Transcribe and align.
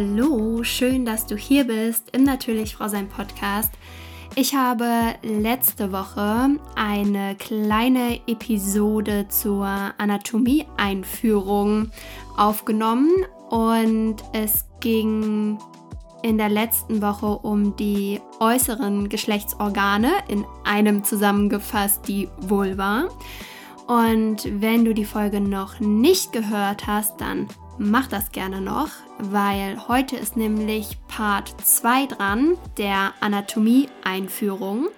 Hallo, 0.00 0.62
schön, 0.62 1.04
dass 1.04 1.26
du 1.26 1.36
hier 1.36 1.64
bist 1.64 2.14
im 2.14 2.22
Natürlich 2.22 2.76
Frau 2.76 2.86
sein 2.86 3.08
Podcast. 3.08 3.72
Ich 4.36 4.54
habe 4.54 5.16
letzte 5.24 5.90
Woche 5.90 6.50
eine 6.76 7.34
kleine 7.34 8.20
Episode 8.28 9.26
zur 9.28 9.66
Anatomie-Einführung 9.66 11.90
aufgenommen 12.36 13.10
und 13.50 14.18
es 14.32 14.66
ging 14.78 15.58
in 16.22 16.38
der 16.38 16.48
letzten 16.48 17.02
Woche 17.02 17.26
um 17.26 17.74
die 17.74 18.20
äußeren 18.38 19.08
Geschlechtsorgane, 19.08 20.12
in 20.28 20.44
einem 20.62 21.02
zusammengefasst 21.02 22.06
die 22.06 22.28
Vulva. 22.38 23.08
Und 23.88 24.46
wenn 24.60 24.84
du 24.84 24.94
die 24.94 25.04
Folge 25.04 25.40
noch 25.40 25.80
nicht 25.80 26.32
gehört 26.32 26.86
hast, 26.86 27.20
dann 27.20 27.48
mach 27.78 28.08
das 28.08 28.32
gerne 28.32 28.60
noch, 28.60 28.90
weil 29.18 29.88
heute 29.88 30.16
ist 30.16 30.36
nämlich 30.36 30.98
Part 31.08 31.54
2 31.60 32.06
dran, 32.06 32.58
der 32.76 33.14
Anatomie-Einführung. 33.20 34.88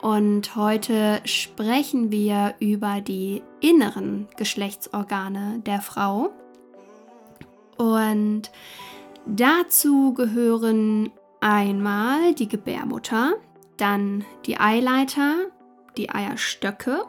Und 0.00 0.56
heute 0.56 1.20
sprechen 1.24 2.10
wir 2.10 2.54
über 2.58 3.00
die 3.00 3.42
inneren 3.60 4.28
Geschlechtsorgane 4.36 5.60
der 5.64 5.80
Frau. 5.80 6.32
Und 7.76 8.50
dazu 9.26 10.12
gehören 10.12 11.12
einmal 11.40 12.34
die 12.34 12.48
Gebärmutter, 12.48 13.34
dann 13.76 14.24
die 14.46 14.58
Eileiter, 14.58 15.34
die 15.96 16.10
Eierstöcke, 16.10 17.04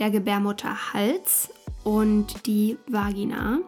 der 0.00 0.10
Gebärmutterhals 0.10 1.50
und 1.84 2.46
die 2.46 2.76
Vagina. 2.88 3.58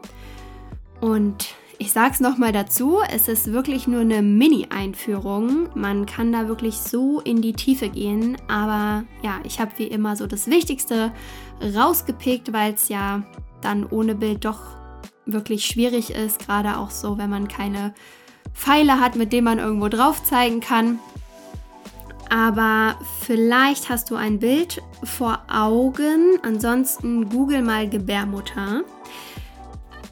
Und 1.00 1.54
ich 1.78 1.92
sage 1.92 2.12
es 2.14 2.20
nochmal 2.20 2.52
dazu, 2.52 2.98
es 3.10 3.28
ist 3.28 3.52
wirklich 3.52 3.86
nur 3.86 4.00
eine 4.00 4.22
Mini-Einführung. 4.22 5.68
Man 5.74 6.06
kann 6.06 6.32
da 6.32 6.48
wirklich 6.48 6.76
so 6.76 7.20
in 7.20 7.42
die 7.42 7.54
Tiefe 7.54 7.88
gehen. 7.88 8.36
Aber 8.48 9.04
ja, 9.22 9.40
ich 9.44 9.60
habe 9.60 9.72
wie 9.78 9.88
immer 9.88 10.16
so 10.16 10.26
das 10.26 10.46
Wichtigste 10.46 11.12
rausgepickt, 11.60 12.52
weil 12.52 12.74
es 12.74 12.88
ja 12.88 13.22
dann 13.60 13.84
ohne 13.84 14.14
Bild 14.14 14.44
doch 14.44 14.60
wirklich 15.26 15.64
schwierig 15.64 16.10
ist. 16.10 16.46
Gerade 16.46 16.78
auch 16.78 16.90
so, 16.90 17.18
wenn 17.18 17.30
man 17.30 17.48
keine 17.48 17.94
Pfeile 18.54 19.00
hat, 19.00 19.16
mit 19.16 19.32
denen 19.32 19.44
man 19.44 19.58
irgendwo 19.58 19.88
drauf 19.88 20.22
zeigen 20.22 20.60
kann. 20.60 20.98
Aber 22.32 22.96
vielleicht 23.20 23.90
hast 23.90 24.10
du 24.10 24.16
ein 24.16 24.38
Bild 24.38 24.80
vor 25.04 25.42
Augen. 25.52 26.38
Ansonsten 26.42 27.28
google 27.28 27.60
mal 27.60 27.86
Gebärmutter. 27.86 28.84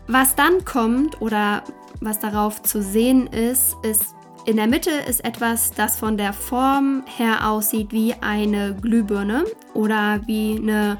Was 0.06 0.36
dann 0.36 0.66
kommt 0.66 1.22
oder 1.22 1.62
was 2.02 2.18
darauf 2.18 2.60
zu 2.60 2.82
sehen 2.82 3.26
ist, 3.28 3.74
ist 3.82 4.14
in 4.44 4.56
der 4.56 4.66
Mitte 4.66 4.90
ist 4.90 5.24
etwas, 5.24 5.70
das 5.70 5.98
von 5.98 6.18
der 6.18 6.34
Form 6.34 7.04
her 7.06 7.48
aussieht 7.48 7.90
wie 7.90 8.12
eine 8.20 8.74
Glühbirne 8.74 9.44
oder 9.72 10.20
wie 10.26 10.58
eine 10.60 10.98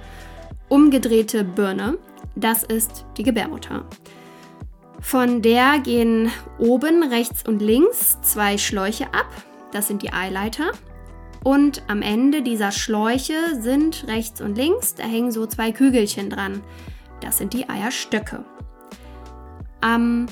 umgedrehte 0.71 1.45
Birne. 1.45 1.99
Das 2.35 2.63
ist 2.63 3.05
die 3.19 3.25
Gebärmutter. 3.25 3.85
Von 5.01 5.43
der 5.43 5.81
gehen 5.81 6.31
oben 6.59 7.03
rechts 7.03 7.47
und 7.47 7.61
links 7.61 8.19
zwei 8.23 8.57
Schläuche 8.57 9.05
ab. 9.09 9.29
Das 9.73 9.89
sind 9.89 10.01
die 10.01 10.15
Eileiter. 10.15 10.73
Und 11.43 11.83
am 11.89 12.03
Ende 12.03 12.43
dieser 12.43 12.71
Schläuche 12.71 13.61
sind 13.61 14.07
rechts 14.09 14.41
und 14.41 14.57
links, 14.57 14.95
da 14.95 15.05
hängen 15.05 15.33
so 15.33 15.47
zwei 15.47 15.73
Kügelchen 15.73 16.29
dran. 16.29 16.63
Das 17.21 17.39
sind 17.39 17.55
die 17.55 17.69
Eierstöcke. 17.69 18.45
Am 19.81 20.27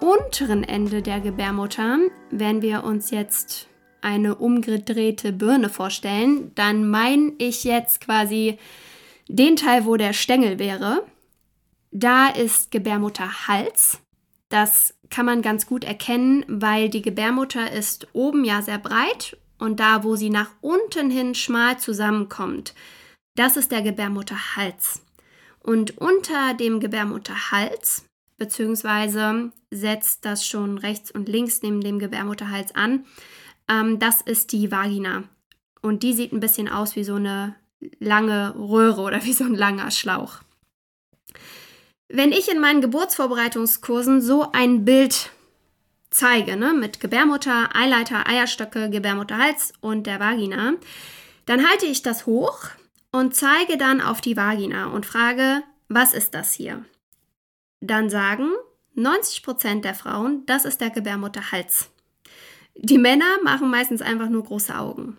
unteren 0.00 0.62
Ende 0.62 1.02
der 1.02 1.20
Gebärmutter, 1.20 1.98
wenn 2.30 2.62
wir 2.62 2.84
uns 2.84 3.10
jetzt 3.10 3.68
eine 4.00 4.36
umgedrehte 4.36 5.32
Birne 5.32 5.68
vorstellen, 5.68 6.52
dann 6.54 6.88
meine 6.88 7.32
ich 7.38 7.64
jetzt 7.64 8.00
quasi 8.00 8.58
den 9.28 9.56
Teil, 9.56 9.84
wo 9.84 9.96
der 9.96 10.12
Stängel 10.12 10.58
wäre. 10.58 11.04
Da 11.90 12.28
ist 12.28 12.70
Gebärmutterhals. 12.70 14.00
Das 14.48 14.94
kann 15.08 15.26
man 15.26 15.42
ganz 15.42 15.66
gut 15.66 15.84
erkennen, 15.84 16.44
weil 16.48 16.88
die 16.88 17.02
Gebärmutter 17.02 17.70
ist 17.72 18.08
oben 18.12 18.44
ja 18.44 18.62
sehr 18.62 18.78
breit 18.78 19.36
und 19.62 19.80
da, 19.80 20.04
wo 20.04 20.16
sie 20.16 20.30
nach 20.30 20.50
unten 20.60 21.10
hin 21.10 21.34
schmal 21.34 21.78
zusammenkommt, 21.78 22.74
das 23.36 23.56
ist 23.56 23.70
der 23.70 23.82
Gebärmutterhals. 23.82 25.02
Und 25.60 25.98
unter 25.98 26.54
dem 26.54 26.80
Gebärmutterhals 26.80 28.04
beziehungsweise 28.38 29.52
setzt 29.70 30.24
das 30.24 30.44
schon 30.44 30.78
rechts 30.78 31.12
und 31.12 31.28
links 31.28 31.62
neben 31.62 31.80
dem 31.80 32.00
Gebärmutterhals 32.00 32.74
an. 32.74 33.06
Ähm, 33.68 34.00
das 34.00 34.20
ist 34.20 34.50
die 34.50 34.72
Vagina. 34.72 35.22
Und 35.80 36.02
die 36.02 36.12
sieht 36.12 36.32
ein 36.32 36.40
bisschen 36.40 36.68
aus 36.68 36.96
wie 36.96 37.04
so 37.04 37.14
eine 37.14 37.54
lange 38.00 38.54
Röhre 38.56 39.02
oder 39.02 39.24
wie 39.24 39.32
so 39.32 39.44
ein 39.44 39.54
langer 39.54 39.92
Schlauch. 39.92 40.40
Wenn 42.08 42.32
ich 42.32 42.50
in 42.50 42.60
meinen 42.60 42.80
Geburtsvorbereitungskursen 42.80 44.20
so 44.20 44.50
ein 44.52 44.84
Bild 44.84 45.30
zeige, 46.12 46.56
ne, 46.56 46.72
mit 46.72 47.00
Gebärmutter, 47.00 47.74
Eileiter, 47.74 48.26
Eierstöcke, 48.26 48.90
Gebärmutterhals 48.90 49.72
und 49.80 50.06
der 50.06 50.20
Vagina, 50.20 50.74
dann 51.46 51.68
halte 51.68 51.86
ich 51.86 52.02
das 52.02 52.26
hoch 52.26 52.60
und 53.10 53.34
zeige 53.34 53.76
dann 53.76 54.00
auf 54.00 54.20
die 54.20 54.36
Vagina 54.36 54.86
und 54.86 55.06
frage, 55.06 55.62
was 55.88 56.14
ist 56.14 56.34
das 56.34 56.52
hier? 56.52 56.84
dann 57.82 58.08
sagen 58.08 58.48
90% 58.96 59.80
der 59.80 59.94
Frauen, 59.94 60.46
das 60.46 60.64
ist 60.64 60.80
der 60.80 60.90
Gebärmutterhals. 60.90 61.90
Die 62.76 62.98
Männer 62.98 63.42
machen 63.42 63.68
meistens 63.70 64.00
einfach 64.00 64.28
nur 64.28 64.44
große 64.44 64.74
Augen. 64.74 65.18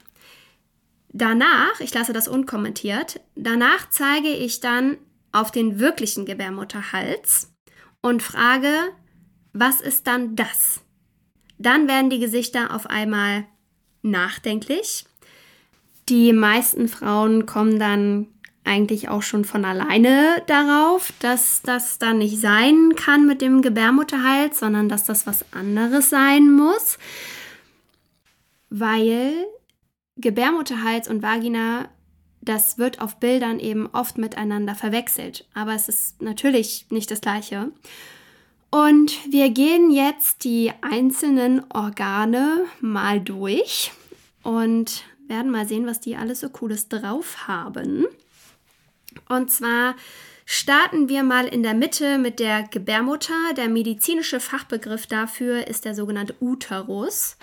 Danach, 1.09 1.79
ich 1.79 1.93
lasse 1.93 2.13
das 2.13 2.27
unkommentiert, 2.27 3.19
danach 3.35 3.89
zeige 3.89 4.29
ich 4.29 4.59
dann 4.61 4.97
auf 5.31 5.51
den 5.51 5.79
wirklichen 5.79 6.25
Gebärmutterhals 6.25 7.53
und 8.01 8.23
frage, 8.23 8.71
was 9.51 9.81
ist 9.81 10.07
dann 10.07 10.35
das? 10.35 10.82
Dann 11.63 11.87
werden 11.87 12.09
die 12.09 12.19
Gesichter 12.19 12.75
auf 12.75 12.87
einmal 12.87 13.45
nachdenklich. 14.01 15.05
Die 16.09 16.33
meisten 16.33 16.89
Frauen 16.89 17.45
kommen 17.45 17.79
dann 17.79 18.27
eigentlich 18.65 19.07
auch 19.07 19.21
schon 19.21 19.45
von 19.45 19.63
alleine 19.63 20.41
darauf, 20.47 21.13
dass 21.19 21.61
das 21.61 21.99
dann 21.99 22.17
nicht 22.17 22.39
sein 22.39 22.93
kann 22.95 23.25
mit 23.25 23.41
dem 23.41 23.61
Gebärmutterhals, 23.61 24.59
sondern 24.59 24.89
dass 24.89 25.05
das 25.05 25.25
was 25.25 25.45
anderes 25.53 26.09
sein 26.09 26.51
muss, 26.51 26.97
weil 28.69 29.33
Gebärmutterhals 30.17 31.07
und 31.07 31.23
Vagina, 31.23 31.89
das 32.41 32.77
wird 32.77 33.01
auf 33.01 33.19
Bildern 33.19 33.59
eben 33.59 33.87
oft 33.87 34.17
miteinander 34.17 34.75
verwechselt, 34.75 35.47
aber 35.53 35.73
es 35.75 35.87
ist 35.87 36.21
natürlich 36.21 36.87
nicht 36.89 37.09
das 37.09 37.21
gleiche. 37.21 37.71
Und 38.73 39.31
wir 39.31 39.51
gehen 39.51 39.91
jetzt 39.91 40.43
die 40.43 40.71
einzelnen 40.81 41.63
Organe 41.71 42.65
mal 42.81 43.21
durch 43.21 43.91
und 44.41 45.03
werden 45.27 45.51
mal 45.51 45.67
sehen, 45.67 45.85
was 45.85 45.99
die 45.99 46.15
alles 46.15 46.39
so 46.39 46.49
cooles 46.49 46.89
drauf 46.89 47.47
haben. 47.47 48.07
Und 49.29 49.51
zwar 49.51 49.93
starten 50.47 51.07
wir 51.07 51.21
mal 51.21 51.45
in 51.45 51.61
der 51.61 51.75
Mitte 51.75 52.17
mit 52.17 52.39
der 52.39 52.63
Gebärmutter. 52.63 53.35
Der 53.55 53.69
medizinische 53.69 54.39
Fachbegriff 54.39 55.05
dafür 55.05 55.67
ist 55.67 55.85
der 55.85 55.93
sogenannte 55.93 56.33
Uterus. 56.41 57.37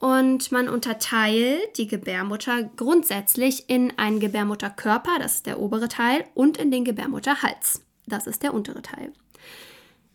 Und 0.00 0.50
man 0.50 0.68
unterteilt 0.68 1.78
die 1.78 1.86
Gebärmutter 1.86 2.64
grundsätzlich 2.64 3.70
in 3.70 3.96
einen 3.96 4.18
Gebärmutterkörper, 4.18 5.20
das 5.20 5.36
ist 5.36 5.46
der 5.46 5.60
obere 5.60 5.86
Teil, 5.86 6.24
und 6.34 6.56
in 6.56 6.72
den 6.72 6.84
Gebärmutterhals, 6.84 7.80
das 8.06 8.26
ist 8.26 8.42
der 8.42 8.52
untere 8.52 8.82
Teil. 8.82 9.12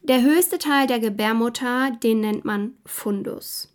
Der 0.01 0.21
höchste 0.21 0.57
Teil 0.57 0.87
der 0.87 0.99
Gebärmutter, 0.99 1.91
den 1.91 2.21
nennt 2.21 2.45
man 2.45 2.77
Fundus. 2.85 3.67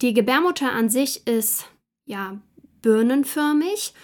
Die 0.00 0.14
Gebärmutter 0.14 0.72
an 0.72 0.90
sich 0.90 1.26
ist 1.26 1.66
ja 2.04 2.40
birnenförmig 2.82 3.94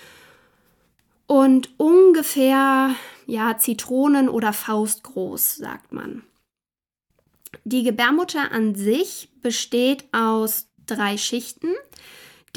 und 1.27 1.71
ungefähr 1.79 2.95
ja 3.27 3.59
Zitronen- 3.59 4.29
oder 4.29 4.53
Faustgroß, 4.53 5.57
sagt 5.57 5.93
man. 5.93 6.23
Die 7.65 7.83
Gebärmutter 7.83 8.53
an 8.53 8.75
sich 8.75 9.29
besteht 9.43 10.05
aus 10.13 10.69
drei 10.87 11.19
Schichten. 11.19 11.75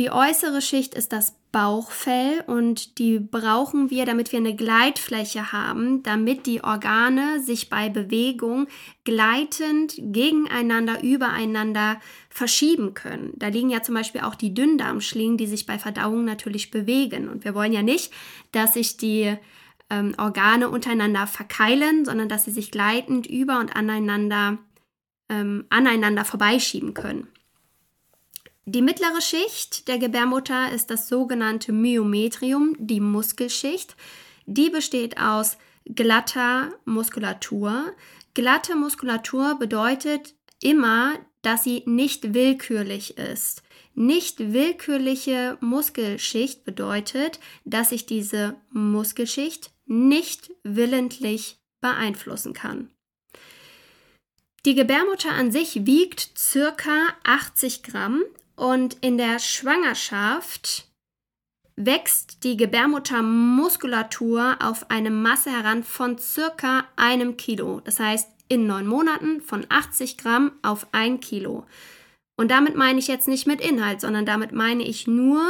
Die 0.02 0.10
äußere 0.10 0.64
Schicht 0.64 0.96
ist 0.96 1.14
das 1.14 1.36
Bauchfell 1.52 2.44
und 2.48 2.98
die 2.98 3.20
brauchen 3.20 3.92
wir, 3.92 4.08
damit 4.08 4.32
wir 4.32 4.40
eine 4.40 4.56
Gleitfläche 4.56 5.52
haben, 5.52 6.02
damit 6.02 6.48
die 6.48 6.64
Organe 6.64 7.40
sich 7.40 7.70
bei 7.70 7.88
Bewegung 7.88 8.66
gleitend 9.04 9.94
gegeneinander, 10.00 11.04
übereinander 11.04 12.02
verschieben 12.32 12.96
können. 12.96 13.34
Da 13.36 13.50
liegen 13.50 13.70
ja 13.70 13.84
zum 13.84 13.94
Beispiel 13.94 14.22
auch 14.22 14.34
die 14.34 14.56
Dünndarmschlingen, 14.56 15.38
die 15.38 15.46
sich 15.46 15.68
bei 15.68 15.78
Verdauung 15.78 16.26
natürlich 16.26 16.72
bewegen. 16.72 17.30
Und 17.30 17.46
wir 17.46 17.54
wollen 17.54 17.72
ja 17.72 17.84
nicht, 17.84 18.12
dass 18.54 18.74
sich 18.74 18.98
die 18.98 19.36
ähm, 19.92 20.16
Organe 20.18 20.68
untereinander 20.68 21.28
verkeilen, 21.28 22.06
sondern 22.06 22.28
dass 22.28 22.46
sie 22.46 22.52
sich 22.52 22.72
gleitend 22.72 23.28
über 23.28 23.60
und 23.60 23.76
aneinander 23.76 24.58
ähm, 25.30 25.66
aneinander 25.70 26.26
vorbeischieben 26.26 26.96
können. 26.96 27.28
Die 28.66 28.82
mittlere 28.82 29.22
Schicht 29.22 29.88
der 29.88 29.98
Gebärmutter 29.98 30.72
ist 30.72 30.92
das 30.92 31.08
sogenannte 31.08 31.72
Myometrium, 31.72 32.76
die 32.78 33.00
Muskelschicht. 33.00 33.96
Die 34.46 34.70
besteht 34.70 35.18
aus 35.18 35.58
glatter 35.86 36.70
Muskulatur. 36.86 37.94
Glatte 38.36 38.76
Muskulatur 38.76 39.58
bedeutet 39.58 40.36
immer, 40.62 41.14
dass 41.42 41.64
sie 41.64 41.82
nicht 41.88 42.36
willkürlich 42.36 43.18
ist. 43.18 43.64
Nicht 43.96 44.54
willkürliche 44.54 45.58
Muskelschicht 45.60 46.64
bedeutet, 46.64 47.40
dass 47.66 47.92
ich 47.92 48.06
diese 48.06 48.56
Muskelschicht 48.70 49.72
nicht 49.86 50.52
willentlich 50.64 51.60
beeinflussen 51.82 52.54
kann. 52.54 52.92
Die 54.66 54.76
Gebärmutter 54.76 55.32
an 55.32 55.52
sich 55.52 55.88
wiegt 55.88 56.38
circa 56.38 57.08
80 57.24 57.82
Gramm 57.82 58.22
und 58.56 58.98
in 59.02 59.18
der 59.18 59.40
Schwangerschaft 59.40 60.88
wächst 61.76 62.44
die 62.44 62.58
Gebärmuttermuskulatur 62.58 64.58
auf 64.62 64.92
eine 64.92 65.10
Masse 65.10 65.52
heran 65.52 65.84
von 65.84 66.18
circa 66.18 66.86
einem 66.96 67.38
Kilo. 67.38 67.80
Das 67.82 68.00
heißt, 68.00 68.30
in 68.48 68.68
neun 68.68 68.86
Monaten 68.86 69.42
von 69.42 69.66
80 69.70 70.18
Gramm 70.18 70.52
auf 70.62 70.88
ein 70.92 71.20
Kilo. 71.22 71.66
Und 72.38 72.52
damit 72.52 72.76
meine 72.76 73.00
ich 73.00 73.08
jetzt 73.08 73.28
nicht 73.28 73.48
mit 73.48 73.62
Inhalt, 73.62 74.02
sondern 74.02 74.26
damit 74.26 74.52
meine 74.52 74.84
ich 74.84 75.08
nur 75.08 75.42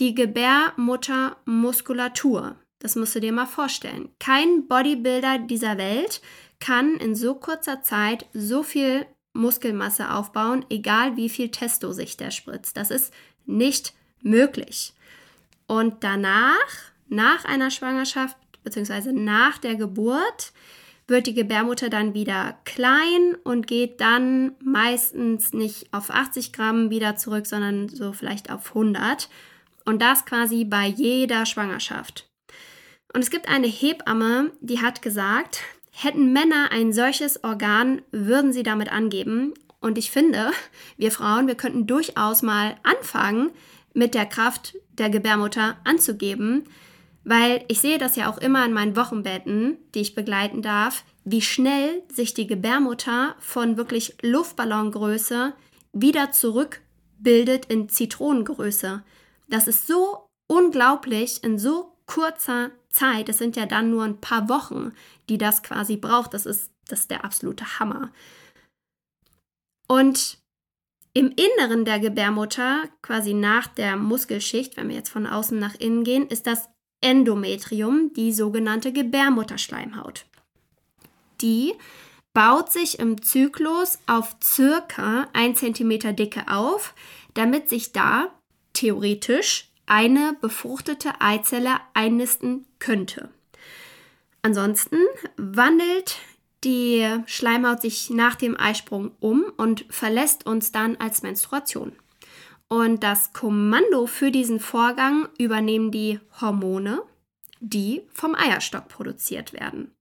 die 0.00 0.14
Gebärmuttermuskulatur. 0.14 2.56
Das 2.80 2.96
musst 2.96 3.14
du 3.14 3.20
dir 3.20 3.32
mal 3.32 3.46
vorstellen. 3.46 4.10
Kein 4.18 4.66
Bodybuilder 4.66 5.38
dieser 5.38 5.78
Welt 5.78 6.20
kann 6.58 6.96
in 6.96 7.14
so 7.14 7.36
kurzer 7.36 7.82
Zeit 7.82 8.26
so 8.32 8.62
viel 8.62 9.06
Muskelmasse 9.32 10.12
aufbauen, 10.12 10.64
egal 10.68 11.16
wie 11.16 11.28
viel 11.28 11.50
Testo 11.50 11.92
sich 11.92 12.16
der 12.16 12.30
spritzt. 12.30 12.76
Das 12.76 12.90
ist 12.90 13.12
nicht 13.46 13.94
möglich. 14.22 14.92
Und 15.66 16.04
danach, 16.04 16.92
nach 17.08 17.44
einer 17.44 17.70
Schwangerschaft 17.70 18.36
bzw. 18.62 19.12
nach 19.12 19.58
der 19.58 19.76
Geburt, 19.76 20.52
wird 21.08 21.26
die 21.26 21.34
Gebärmutter 21.34 21.90
dann 21.90 22.14
wieder 22.14 22.58
klein 22.64 23.36
und 23.44 23.66
geht 23.66 24.00
dann 24.00 24.54
meistens 24.62 25.52
nicht 25.52 25.92
auf 25.92 26.10
80 26.10 26.52
Gramm 26.52 26.90
wieder 26.90 27.16
zurück, 27.16 27.46
sondern 27.46 27.88
so 27.88 28.12
vielleicht 28.12 28.50
auf 28.50 28.68
100. 28.68 29.28
Und 29.84 30.00
das 30.00 30.24
quasi 30.24 30.64
bei 30.64 30.86
jeder 30.86 31.44
Schwangerschaft. 31.44 32.28
Und 33.12 33.22
es 33.22 33.30
gibt 33.30 33.48
eine 33.48 33.66
Hebamme, 33.66 34.52
die 34.60 34.80
hat 34.80 35.02
gesagt, 35.02 35.62
hätten 35.92 36.32
Männer 36.32 36.70
ein 36.72 36.92
solches 36.92 37.44
Organ, 37.44 38.02
würden 38.10 38.52
sie 38.52 38.62
damit 38.62 38.90
angeben. 38.90 39.54
Und 39.80 39.98
ich 39.98 40.10
finde, 40.10 40.50
wir 40.96 41.12
Frauen, 41.12 41.46
wir 41.46 41.54
könnten 41.54 41.86
durchaus 41.86 42.42
mal 42.42 42.76
anfangen, 42.82 43.50
mit 43.94 44.14
der 44.14 44.26
Kraft 44.26 44.74
der 44.92 45.10
Gebärmutter 45.10 45.76
anzugeben, 45.84 46.64
weil 47.24 47.64
ich 47.68 47.80
sehe 47.80 47.98
das 47.98 48.16
ja 48.16 48.30
auch 48.30 48.38
immer 48.38 48.64
in 48.64 48.72
meinen 48.72 48.96
Wochenbetten, 48.96 49.76
die 49.94 50.00
ich 50.00 50.14
begleiten 50.14 50.62
darf, 50.62 51.04
wie 51.24 51.42
schnell 51.42 52.02
sich 52.12 52.34
die 52.34 52.46
Gebärmutter 52.46 53.36
von 53.38 53.76
wirklich 53.76 54.16
Luftballongröße 54.22 55.52
wieder 55.92 56.32
zurückbildet 56.32 57.66
in 57.66 57.88
Zitronengröße. 57.88 59.04
Das 59.48 59.68
ist 59.68 59.86
so 59.86 60.26
unglaublich 60.48 61.44
in 61.44 61.58
so 61.58 61.92
kurzer 62.06 62.70
Zeit. 62.92 63.28
Es 63.28 63.38
sind 63.38 63.56
ja 63.56 63.66
dann 63.66 63.90
nur 63.90 64.04
ein 64.04 64.20
paar 64.20 64.48
Wochen, 64.48 64.92
die 65.28 65.38
das 65.38 65.62
quasi 65.62 65.96
braucht. 65.96 66.34
Das 66.34 66.46
ist, 66.46 66.70
das 66.86 67.00
ist 67.00 67.10
der 67.10 67.24
absolute 67.24 67.78
Hammer. 67.78 68.10
Und 69.88 70.38
im 71.14 71.34
Inneren 71.36 71.84
der 71.84 71.98
Gebärmutter, 71.98 72.84
quasi 73.02 73.34
nach 73.34 73.66
der 73.66 73.96
Muskelschicht, 73.96 74.76
wenn 74.76 74.88
wir 74.88 74.96
jetzt 74.96 75.10
von 75.10 75.26
außen 75.26 75.58
nach 75.58 75.74
innen 75.74 76.04
gehen, 76.04 76.26
ist 76.26 76.46
das 76.46 76.68
Endometrium, 77.02 78.12
die 78.14 78.32
sogenannte 78.32 78.92
Gebärmutterschleimhaut. 78.92 80.24
Die 81.42 81.74
baut 82.32 82.72
sich 82.72 82.98
im 82.98 83.20
Zyklus 83.20 83.98
auf 84.06 84.36
circa 84.42 85.28
1 85.32 85.58
cm 85.58 86.16
Dicke 86.16 86.48
auf, 86.48 86.94
damit 87.34 87.68
sich 87.68 87.92
da 87.92 88.32
theoretisch 88.72 89.71
eine 89.86 90.36
befruchtete 90.40 91.20
Eizelle 91.20 91.76
einnisten 91.94 92.66
könnte. 92.78 93.30
Ansonsten 94.42 94.98
wandelt 95.36 96.16
die 96.64 97.06
Schleimhaut 97.26 97.80
sich 97.82 98.10
nach 98.10 98.36
dem 98.36 98.58
Eisprung 98.58 99.12
um 99.20 99.44
und 99.56 99.84
verlässt 99.90 100.46
uns 100.46 100.72
dann 100.72 100.96
als 100.96 101.22
Menstruation. 101.22 101.92
Und 102.68 103.02
das 103.02 103.32
Kommando 103.32 104.06
für 104.06 104.30
diesen 104.30 104.60
Vorgang 104.60 105.28
übernehmen 105.38 105.90
die 105.90 106.20
Hormone, 106.40 107.02
die 107.60 108.02
vom 108.12 108.34
Eierstock 108.34 108.88
produziert 108.88 109.52
werden. 109.52 109.92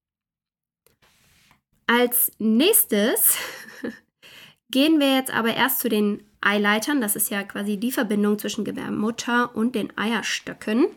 Als 1.85 2.31
nächstes 2.39 3.37
gehen 4.71 4.99
wir 4.99 5.15
jetzt 5.15 5.31
aber 5.31 5.53
erst 5.53 5.79
zu 5.79 5.89
den 5.89 6.30
Eileitern. 6.41 7.01
Das 7.01 7.15
ist 7.15 7.29
ja 7.29 7.43
quasi 7.43 7.77
die 7.77 7.91
Verbindung 7.91 8.37
zwischen 8.39 8.65
Gebärmutter 8.65 9.55
und 9.55 9.75
den 9.75 9.95
Eierstöcken. 9.97 10.87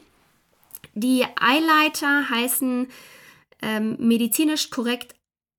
Die 0.95 1.25
Eileiter 1.41 2.29
heißen 2.31 2.89
ähm, 3.63 3.97
medizinisch 3.99 4.71
korrekt 4.71 5.15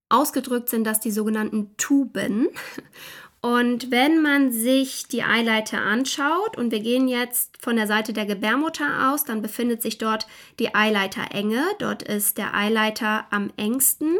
ausgedrückt 0.09 0.69
sind 0.69 0.85
das 0.85 0.99
die 0.99 1.11
sogenannten 1.11 1.75
Tuben. 1.77 2.49
Und 3.41 3.91
wenn 3.91 4.23
man 4.23 4.51
sich 4.51 5.07
die 5.07 5.21
Eileiter 5.21 5.79
anschaut 5.79 6.57
und 6.57 6.71
wir 6.71 6.79
gehen 6.79 7.07
jetzt 7.07 7.61
von 7.61 7.75
der 7.75 7.85
Seite 7.85 8.11
der 8.11 8.25
Gebärmutter 8.25 9.11
aus, 9.11 9.23
dann 9.23 9.43
befindet 9.43 9.83
sich 9.83 9.99
dort 9.99 10.25
die 10.57 10.73
Eileiterenge. 10.73 11.61
Dort 11.77 12.01
ist 12.01 12.39
der 12.39 12.55
Eileiter 12.55 13.27
am 13.29 13.51
engsten. 13.55 14.17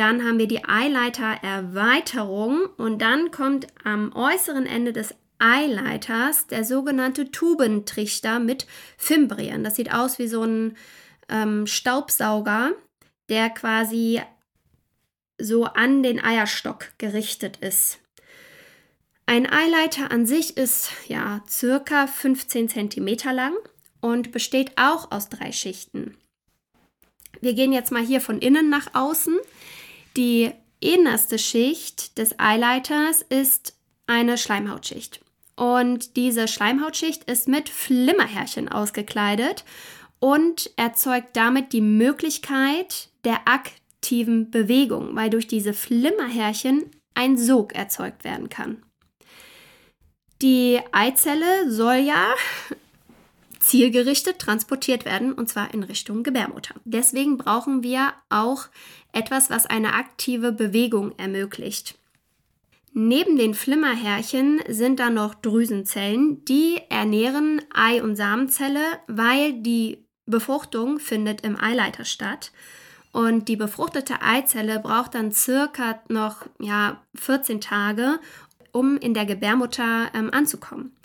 Dann 0.00 0.24
haben 0.24 0.38
wir 0.38 0.48
die 0.48 0.64
Eileitererweiterung 0.64 2.70
und 2.78 3.02
dann 3.02 3.30
kommt 3.30 3.66
am 3.84 4.14
äußeren 4.14 4.64
Ende 4.64 4.94
des 4.94 5.14
Eileiters 5.38 6.46
der 6.46 6.64
sogenannte 6.64 7.30
Tubentrichter 7.30 8.40
mit 8.40 8.66
Fimbrien. 8.96 9.62
Das 9.62 9.76
sieht 9.76 9.92
aus 9.92 10.18
wie 10.18 10.26
so 10.26 10.42
ein 10.42 10.78
ähm, 11.28 11.66
Staubsauger, 11.66 12.70
der 13.28 13.50
quasi 13.50 14.22
so 15.38 15.64
an 15.64 16.02
den 16.02 16.18
Eierstock 16.18 16.92
gerichtet 16.96 17.58
ist. 17.58 17.98
Ein 19.26 19.52
Eileiter 19.52 20.10
an 20.10 20.24
sich 20.24 20.56
ist 20.56 20.92
ja 21.08 21.42
circa 21.46 22.06
15 22.06 22.70
cm 22.70 23.16
lang 23.34 23.52
und 24.00 24.32
besteht 24.32 24.78
auch 24.78 25.10
aus 25.10 25.28
drei 25.28 25.52
Schichten. 25.52 26.16
Wir 27.42 27.54
gehen 27.54 27.72
jetzt 27.72 27.92
mal 27.92 28.02
hier 28.02 28.22
von 28.22 28.38
innen 28.38 28.70
nach 28.70 28.94
außen. 28.94 29.36
Die 30.16 30.50
innerste 30.80 31.38
Schicht 31.38 32.18
des 32.18 32.38
Eileiters 32.38 33.22
ist 33.22 33.74
eine 34.06 34.38
Schleimhautschicht. 34.38 35.20
Und 35.56 36.16
diese 36.16 36.48
Schleimhautschicht 36.48 37.24
ist 37.24 37.46
mit 37.46 37.68
Flimmerhärchen 37.68 38.68
ausgekleidet 38.68 39.64
und 40.18 40.70
erzeugt 40.76 41.36
damit 41.36 41.72
die 41.72 41.82
Möglichkeit 41.82 43.10
der 43.24 43.46
aktiven 43.46 44.50
Bewegung, 44.50 45.14
weil 45.14 45.30
durch 45.30 45.46
diese 45.46 45.74
Flimmerhärchen 45.74 46.90
ein 47.14 47.36
Sog 47.36 47.74
erzeugt 47.74 48.24
werden 48.24 48.48
kann. 48.48 48.82
Die 50.40 50.80
Eizelle 50.92 51.70
soll 51.70 51.96
ja 51.96 52.34
zielgerichtet 53.58 54.38
transportiert 54.38 55.04
werden 55.04 55.32
und 55.32 55.48
zwar 55.48 55.72
in 55.74 55.82
Richtung 55.82 56.22
Gebärmutter. 56.22 56.74
Deswegen 56.84 57.36
brauchen 57.36 57.82
wir 57.82 58.14
auch 58.30 58.68
etwas, 59.12 59.50
was 59.50 59.66
eine 59.66 59.94
aktive 59.94 60.52
Bewegung 60.52 61.12
ermöglicht. 61.18 61.98
Neben 62.92 63.36
den 63.36 63.54
Flimmerhärchen 63.54 64.60
sind 64.68 64.98
da 64.98 65.10
noch 65.10 65.34
Drüsenzellen, 65.34 66.44
die 66.44 66.80
ernähren 66.88 67.62
Ei- 67.72 68.02
und 68.02 68.16
Samenzelle, 68.16 68.82
weil 69.06 69.52
die 69.62 70.04
Befruchtung 70.26 70.98
findet 70.98 71.42
im 71.42 71.60
Eileiter 71.60 72.04
statt. 72.04 72.50
Und 73.12 73.48
die 73.48 73.56
befruchtete 73.56 74.22
Eizelle 74.22 74.80
braucht 74.80 75.14
dann 75.14 75.32
circa 75.32 76.00
noch 76.08 76.46
ja, 76.60 77.02
14 77.16 77.60
Tage, 77.60 78.20
um 78.72 78.96
in 78.96 79.14
der 79.14 79.26
Gebärmutter 79.26 80.10
ähm, 80.14 80.30
anzukommen. 80.32 80.96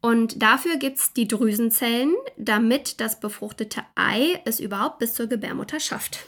Und 0.00 0.42
dafür 0.42 0.76
gibt 0.76 0.98
es 0.98 1.12
die 1.14 1.26
Drüsenzellen, 1.26 2.14
damit 2.36 3.00
das 3.00 3.20
befruchtete 3.20 3.82
Ei 3.94 4.40
es 4.44 4.60
überhaupt 4.60 4.98
bis 4.98 5.14
zur 5.14 5.26
Gebärmutter 5.26 5.80
schafft. 5.80 6.26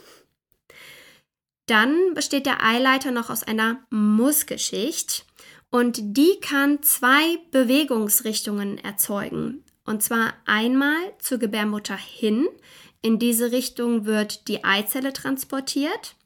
Dann 1.68 2.14
besteht 2.14 2.46
der 2.46 2.64
Eileiter 2.64 3.12
noch 3.12 3.30
aus 3.30 3.44
einer 3.44 3.78
Muskelschicht 3.90 5.24
und 5.70 5.98
die 6.16 6.40
kann 6.40 6.82
zwei 6.82 7.38
Bewegungsrichtungen 7.52 8.78
erzeugen. 8.78 9.64
Und 9.84 10.02
zwar 10.02 10.32
einmal 10.46 10.98
zur 11.20 11.38
Gebärmutter 11.38 11.96
hin. 11.96 12.48
In 13.00 13.18
diese 13.18 13.52
Richtung 13.52 14.06
wird 14.06 14.48
die 14.48 14.64
Eizelle 14.64 15.12
transportiert 15.12 16.16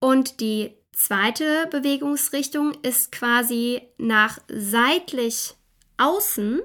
und 0.00 0.40
die 0.40 0.74
Zweite 0.94 1.66
Bewegungsrichtung 1.70 2.72
ist 2.82 3.10
quasi 3.10 3.82
nach 3.98 4.38
seitlich 4.48 5.54
außen, 5.96 6.62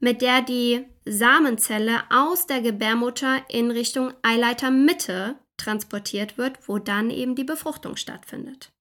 mit 0.00 0.20
der 0.20 0.42
die 0.42 0.84
Samenzelle 1.06 2.02
aus 2.10 2.46
der 2.46 2.60
Gebärmutter 2.60 3.38
in 3.48 3.70
Richtung 3.70 4.12
Eileitermitte 4.22 5.36
transportiert 5.56 6.38
wird, 6.38 6.68
wo 6.68 6.78
dann 6.78 7.10
eben 7.10 7.34
die 7.34 7.44
Befruchtung 7.44 7.96
stattfindet. 7.96 8.72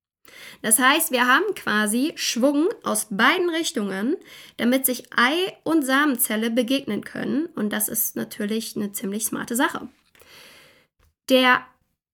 Das 0.61 0.79
heißt, 0.79 1.11
wir 1.11 1.27
haben 1.27 1.55
quasi 1.55 2.13
Schwung 2.15 2.69
aus 2.83 3.07
beiden 3.09 3.49
Richtungen, 3.49 4.15
damit 4.57 4.85
sich 4.85 5.11
Ei 5.15 5.57
und 5.63 5.83
Samenzelle 5.83 6.51
begegnen 6.51 7.03
können. 7.03 7.47
Und 7.47 7.73
das 7.73 7.89
ist 7.89 8.15
natürlich 8.15 8.75
eine 8.75 8.91
ziemlich 8.91 9.25
smarte 9.25 9.55
Sache. 9.55 9.89
Der 11.29 11.65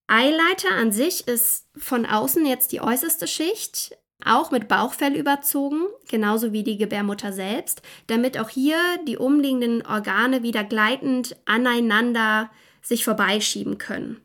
Eileiter 0.06 0.70
an 0.70 0.90
sich 0.90 1.28
ist 1.28 1.66
von 1.76 2.06
außen 2.06 2.46
jetzt 2.46 2.72
die 2.72 2.80
äußerste 2.80 3.26
Schicht, 3.26 3.96
auch 4.24 4.50
mit 4.50 4.66
Bauchfell 4.66 5.14
überzogen, 5.14 5.82
genauso 6.08 6.52
wie 6.52 6.64
die 6.64 6.78
Gebärmutter 6.78 7.32
selbst, 7.32 7.82
damit 8.08 8.38
auch 8.38 8.48
hier 8.48 8.78
die 9.06 9.16
umliegenden 9.16 9.86
Organe 9.86 10.42
wieder 10.42 10.64
gleitend 10.64 11.36
aneinander 11.44 12.50
sich 12.82 13.04
vorbeischieben 13.04 13.78
können. 13.78 14.20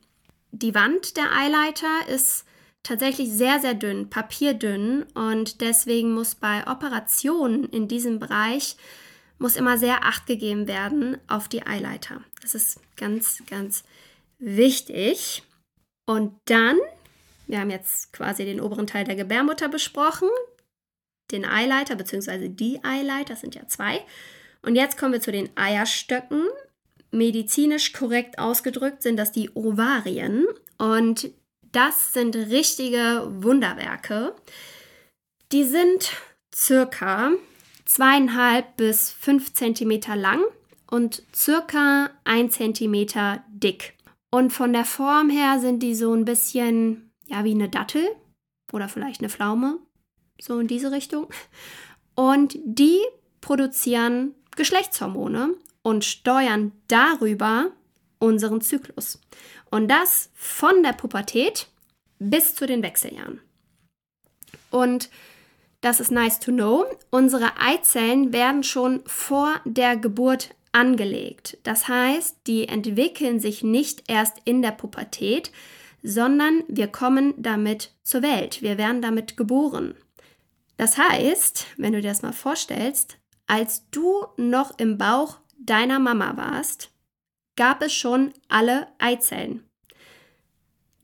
Die 0.55 0.75
Wand 0.75 1.17
der 1.17 1.31
Eileiter 1.35 2.07
ist 2.07 2.45
tatsächlich 2.83 3.31
sehr, 3.31 3.59
sehr 3.59 3.73
dünn, 3.73 4.11
papierdünn 4.11 5.01
und 5.15 5.61
deswegen 5.61 6.13
muss 6.13 6.35
bei 6.35 6.67
Operationen 6.67 7.63
in 7.65 7.87
diesem 7.87 8.19
Bereich 8.19 8.77
muss 9.39 9.55
immer 9.55 9.79
sehr 9.79 10.05
acht 10.05 10.27
gegeben 10.27 10.67
werden 10.67 11.17
auf 11.27 11.47
die 11.47 11.65
Eileiter. 11.65 12.21
Das 12.43 12.53
ist 12.53 12.79
ganz, 12.97 13.41
ganz 13.49 13.83
wichtig. 14.37 15.41
Und 16.05 16.39
dann, 16.45 16.77
wir 17.47 17.59
haben 17.59 17.71
jetzt 17.71 18.13
quasi 18.13 18.45
den 18.45 18.61
oberen 18.61 18.85
Teil 18.85 19.05
der 19.05 19.15
Gebärmutter 19.15 19.69
besprochen, 19.69 20.29
den 21.31 21.45
Eileiter 21.45 21.95
bzw. 21.95 22.47
die 22.47 22.83
Eileiter, 22.83 23.33
das 23.33 23.41
sind 23.41 23.55
ja 23.55 23.67
zwei. 23.67 24.05
Und 24.61 24.75
jetzt 24.75 24.99
kommen 24.99 25.13
wir 25.13 25.21
zu 25.21 25.31
den 25.31 25.49
Eierstöcken. 25.57 26.47
Medizinisch 27.13 27.93
korrekt 27.93 28.39
ausgedrückt 28.39 29.03
sind 29.03 29.17
das 29.17 29.31
die 29.31 29.51
Ovarien. 29.55 30.45
Und 30.77 31.31
das 31.71 32.13
sind 32.13 32.35
richtige 32.35 33.27
Wunderwerke. 33.29 34.35
Die 35.51 35.63
sind 35.63 36.11
circa 36.53 37.31
zweieinhalb 37.85 38.77
bis 38.77 39.11
fünf 39.11 39.53
Zentimeter 39.53 40.15
lang 40.15 40.41
und 40.89 41.23
circa 41.33 42.09
ein 42.23 42.49
Zentimeter 42.49 43.43
dick. 43.49 43.95
Und 44.31 44.51
von 44.51 44.73
der 44.73 44.85
Form 44.85 45.29
her 45.29 45.59
sind 45.59 45.83
die 45.83 45.95
so 45.95 46.13
ein 46.13 46.25
bisschen, 46.25 47.11
ja, 47.27 47.43
wie 47.43 47.51
eine 47.51 47.69
Dattel 47.69 48.03
oder 48.71 48.89
vielleicht 48.89 49.21
eine 49.21 49.29
Pflaume, 49.29 49.77
so 50.41 50.59
in 50.59 50.67
diese 50.67 50.91
Richtung. 50.91 51.27
Und 52.15 52.57
die 52.63 52.99
produzieren 53.41 54.33
Geschlechtshormone 54.55 55.55
und 55.83 56.03
steuern 56.03 56.71
darüber 56.87 57.71
unseren 58.19 58.61
Zyklus. 58.61 59.21
Und 59.69 59.89
das 59.89 60.31
von 60.33 60.81
der 60.81 60.93
Pubertät 60.93 61.67
bis 62.19 62.55
zu 62.55 62.65
den 62.65 62.81
Wechseljahren. 62.81 63.41
Und 64.71 65.09
das 65.81 65.99
ist 65.99 66.11
nice 66.11 66.39
to 66.39 66.51
know. 66.51 66.85
Unsere 67.11 67.59
Eizellen 67.59 68.31
werden 68.31 68.63
schon 68.63 69.03
vor 69.05 69.53
der 69.65 69.97
Geburt 69.97 70.55
angelegt. 70.71 71.57
Das 71.63 71.87
heißt, 71.87 72.37
die 72.47 72.67
entwickeln 72.67 73.39
sich 73.39 73.63
nicht 73.63 74.03
erst 74.07 74.37
in 74.45 74.61
der 74.61 74.71
Pubertät, 74.71 75.51
sondern 76.01 76.63
wir 76.67 76.87
kommen 76.87 77.33
damit 77.37 77.93
zur 78.03 78.21
Welt. 78.21 78.61
Wir 78.61 78.77
werden 78.77 79.01
damit 79.01 79.37
geboren. 79.37 79.95
Das 80.77 80.97
heißt, 80.97 81.67
wenn 81.77 81.93
du 81.93 82.01
dir 82.01 82.09
das 82.09 82.23
mal 82.23 82.33
vorstellst, 82.33 83.17
als 83.45 83.89
du 83.91 84.25
noch 84.37 84.79
im 84.79 84.97
Bauch 84.97 85.39
deiner 85.65 85.99
Mama 85.99 86.37
warst, 86.37 86.91
gab 87.55 87.81
es 87.81 87.93
schon 87.93 88.33
alle 88.47 88.87
Eizellen. 88.99 89.69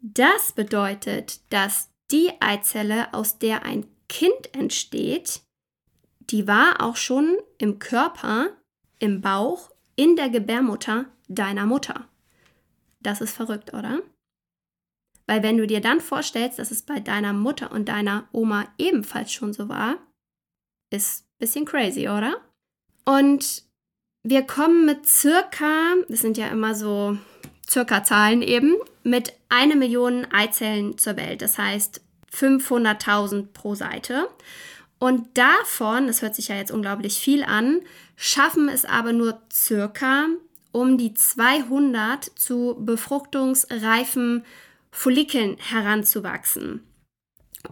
Das 0.01 0.53
bedeutet, 0.53 1.41
dass 1.51 1.91
die 2.11 2.31
Eizelle, 2.39 3.13
aus 3.13 3.37
der 3.37 3.63
ein 3.63 3.85
Kind 4.07 4.53
entsteht, 4.53 5.41
die 6.19 6.47
war 6.47 6.81
auch 6.81 6.95
schon 6.95 7.37
im 7.57 7.79
Körper 7.79 8.49
im 8.99 9.21
Bauch, 9.21 9.71
in 9.95 10.15
der 10.15 10.29
Gebärmutter 10.29 11.05
deiner 11.27 11.65
Mutter. 11.65 12.07
Das 13.01 13.21
ist 13.21 13.35
verrückt, 13.35 13.73
oder? 13.73 14.01
Weil 15.25 15.43
wenn 15.43 15.57
du 15.57 15.67
dir 15.67 15.79
dann 15.79 16.01
vorstellst, 16.01 16.59
dass 16.59 16.71
es 16.71 16.81
bei 16.81 16.99
deiner 16.99 17.33
Mutter 17.33 17.71
und 17.71 17.87
deiner 17.87 18.27
Oma 18.31 18.67
ebenfalls 18.77 19.31
schon 19.31 19.53
so 19.53 19.69
war, 19.69 19.97
ist 20.89 21.23
ein 21.23 21.37
bisschen 21.39 21.65
crazy, 21.65 22.09
oder? 22.09 22.41
Und 23.05 23.68
wir 24.23 24.43
kommen 24.43 24.85
mit 24.85 25.07
circa, 25.07 25.95
das 26.07 26.19
sind 26.19 26.38
ja 26.38 26.47
immer 26.47 26.75
so 26.75 27.17
circa 27.69 28.03
Zahlen 28.03 28.41
eben, 28.41 28.75
mit 29.03 29.33
einer 29.49 29.75
Million 29.75 30.27
Eizellen 30.31 30.97
zur 30.97 31.17
Welt. 31.17 31.41
Das 31.41 31.57
heißt 31.57 32.01
500.000 32.33 33.47
pro 33.53 33.75
Seite. 33.75 34.27
Und 34.99 35.38
davon, 35.38 36.07
das 36.07 36.21
hört 36.21 36.35
sich 36.35 36.49
ja 36.49 36.55
jetzt 36.55 36.71
unglaublich 36.71 37.19
viel 37.19 37.43
an, 37.43 37.81
schaffen 38.17 38.67
es 38.67 38.85
aber 38.85 39.13
nur 39.13 39.41
circa 39.51 40.27
um 40.71 40.97
die 40.97 41.13
200 41.13 42.23
zu 42.23 42.77
befruchtungsreifen 42.79 44.45
Follikeln 44.91 45.57
heranzuwachsen. 45.57 46.83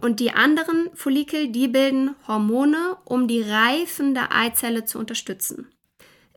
Und 0.00 0.20
die 0.20 0.32
anderen 0.32 0.90
Follikel, 0.94 1.48
die 1.48 1.68
bilden 1.68 2.14
Hormone, 2.26 2.96
um 3.04 3.26
die 3.26 3.40
Reifen 3.40 4.14
der 4.14 4.34
Eizelle 4.34 4.84
zu 4.84 4.98
unterstützen. 4.98 5.68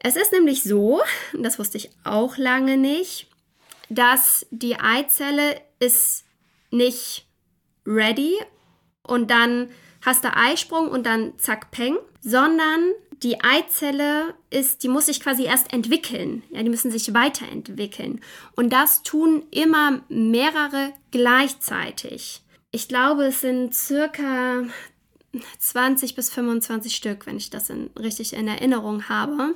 Es 0.03 0.15
ist 0.15 0.31
nämlich 0.31 0.63
so, 0.63 1.01
das 1.33 1.59
wusste 1.59 1.77
ich 1.77 1.89
auch 2.03 2.37
lange 2.37 2.77
nicht, 2.77 3.27
dass 3.89 4.45
die 4.51 4.79
Eizelle 4.79 5.61
ist 5.79 6.25
nicht 6.71 7.27
ready 7.85 8.35
und 9.03 9.29
dann 9.29 9.69
hast 10.01 10.23
du 10.23 10.35
Eisprung 10.35 10.89
und 10.89 11.05
dann 11.05 11.37
zack, 11.37 11.71
peng, 11.71 11.97
sondern 12.21 12.91
die 13.23 13.43
Eizelle 13.43 14.33
ist, 14.49 14.83
die 14.83 14.87
muss 14.87 15.05
sich 15.05 15.19
quasi 15.19 15.43
erst 15.43 15.71
entwickeln. 15.73 16.41
Ja, 16.49 16.63
die 16.63 16.69
müssen 16.69 16.89
sich 16.89 17.13
weiterentwickeln. 17.13 18.21
Und 18.55 18.71
das 18.73 19.03
tun 19.03 19.43
immer 19.51 20.01
mehrere 20.09 20.93
gleichzeitig. 21.11 22.41
Ich 22.71 22.87
glaube, 22.87 23.25
es 23.25 23.41
sind 23.41 23.75
circa 23.75 24.63
20 25.59 26.15
bis 26.15 26.29
25 26.29 26.95
Stück, 26.95 27.25
wenn 27.25 27.37
ich 27.37 27.49
das 27.49 27.69
in, 27.69 27.89
richtig 27.97 28.33
in 28.33 28.47
Erinnerung 28.47 29.09
habe. 29.09 29.55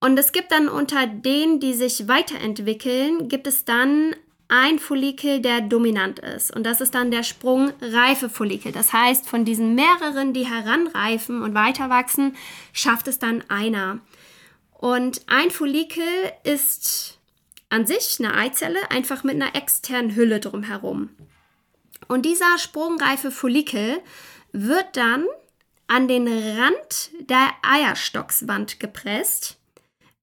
Und 0.00 0.18
es 0.18 0.32
gibt 0.32 0.52
dann 0.52 0.68
unter 0.68 1.06
denen, 1.06 1.60
die 1.60 1.74
sich 1.74 2.08
weiterentwickeln, 2.08 3.28
gibt 3.28 3.46
es 3.46 3.64
dann 3.64 4.14
ein 4.48 4.78
Follikel, 4.78 5.40
der 5.40 5.62
dominant 5.62 6.18
ist. 6.18 6.54
Und 6.54 6.64
das 6.64 6.80
ist 6.80 6.94
dann 6.94 7.10
der 7.10 7.22
sprungreife 7.22 8.28
Follikel. 8.28 8.70
Das 8.70 8.92
heißt, 8.92 9.28
von 9.28 9.44
diesen 9.44 9.74
mehreren, 9.74 10.34
die 10.34 10.46
heranreifen 10.46 11.42
und 11.42 11.54
weiter 11.54 11.88
wachsen, 11.88 12.36
schafft 12.72 13.08
es 13.08 13.18
dann 13.18 13.42
einer. 13.48 14.00
Und 14.72 15.22
ein 15.26 15.50
Follikel 15.50 16.04
ist 16.44 17.18
an 17.70 17.86
sich 17.86 18.16
eine 18.18 18.34
Eizelle, 18.34 18.90
einfach 18.90 19.24
mit 19.24 19.36
einer 19.36 19.54
externen 19.54 20.14
Hülle 20.14 20.40
drumherum. 20.40 21.08
Und 22.08 22.26
dieser 22.26 22.58
sprungreife 22.58 23.30
Follikel 23.30 24.00
wird 24.52 24.96
dann 24.96 25.26
an 25.86 26.08
den 26.08 26.26
Rand 26.26 27.10
der 27.20 27.50
Eierstockswand 27.62 28.80
gepresst, 28.80 29.58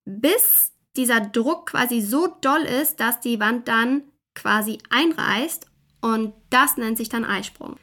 bis 0.05 0.71
dieser 0.95 1.21
Druck 1.21 1.71
quasi 1.71 2.01
so 2.01 2.27
doll 2.41 2.62
ist, 2.62 3.00
dass 3.00 3.19
die 3.19 3.39
Wand 3.39 3.67
dann 3.67 4.03
quasi 4.36 4.79
einreißt 4.89 5.65
und 6.01 6.33
das 6.50 6.77
nennt 6.77 6.98
sich 6.98 7.09
dann 7.09 7.25
Eisprung. 7.25 7.77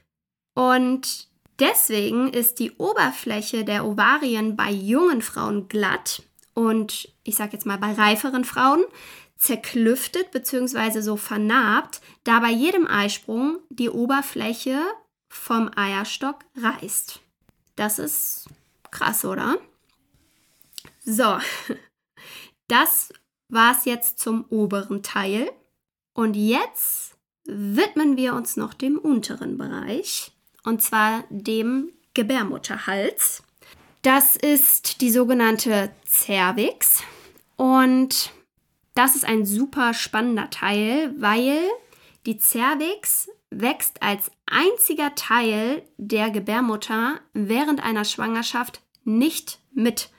Und 0.54 1.28
deswegen 1.60 2.32
ist 2.32 2.58
die 2.58 2.72
Oberfläche 2.72 3.64
der 3.64 3.86
Ovarien 3.86 4.56
bei 4.56 4.70
jungen 4.70 5.22
Frauen 5.22 5.68
glatt 5.68 6.22
und 6.54 7.08
ich 7.22 7.36
sage 7.36 7.52
jetzt 7.52 7.66
mal 7.66 7.78
bei 7.78 7.92
reiferen 7.92 8.44
Frauen 8.44 8.84
zerklüftet 9.36 10.30
bzw. 10.30 11.00
so 11.00 11.16
vernarbt, 11.16 12.00
da 12.24 12.40
bei 12.40 12.50
jedem 12.50 12.86
Eisprung 12.86 13.58
die 13.68 13.90
Oberfläche 13.90 14.80
vom 15.36 15.70
Eierstock 15.76 16.44
reißt. 16.56 17.20
Das 17.76 17.98
ist 17.98 18.48
krass, 18.90 19.24
oder? 19.24 19.58
So, 21.04 21.38
das 22.68 23.12
war 23.48 23.72
es 23.72 23.84
jetzt 23.84 24.18
zum 24.18 24.44
oberen 24.48 25.02
Teil. 25.02 25.50
Und 26.14 26.34
jetzt 26.34 27.14
widmen 27.44 28.16
wir 28.16 28.34
uns 28.34 28.56
noch 28.56 28.74
dem 28.74 28.98
unteren 28.98 29.58
Bereich, 29.58 30.32
und 30.64 30.82
zwar 30.82 31.24
dem 31.28 31.92
Gebärmutterhals. 32.14 33.42
Das 34.02 34.36
ist 34.36 35.00
die 35.00 35.10
sogenannte 35.10 35.92
Cervix 36.06 37.02
und 37.56 38.32
das 38.94 39.14
ist 39.14 39.24
ein 39.24 39.44
super 39.44 39.92
spannender 39.94 40.48
Teil, 40.48 41.14
weil 41.18 41.60
die 42.24 42.38
Cervix 42.38 43.28
wächst 43.50 44.02
als 44.02 44.30
einziger 44.46 45.14
Teil 45.14 45.82
der 45.96 46.30
Gebärmutter 46.30 47.20
während 47.32 47.84
einer 47.84 48.04
Schwangerschaft 48.04 48.82
nicht 49.04 49.60
mit, 49.72 50.10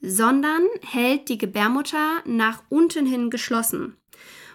sondern 0.00 0.62
hält 0.82 1.28
die 1.28 1.38
Gebärmutter 1.38 2.22
nach 2.24 2.62
unten 2.68 3.06
hin 3.06 3.30
geschlossen. 3.30 3.96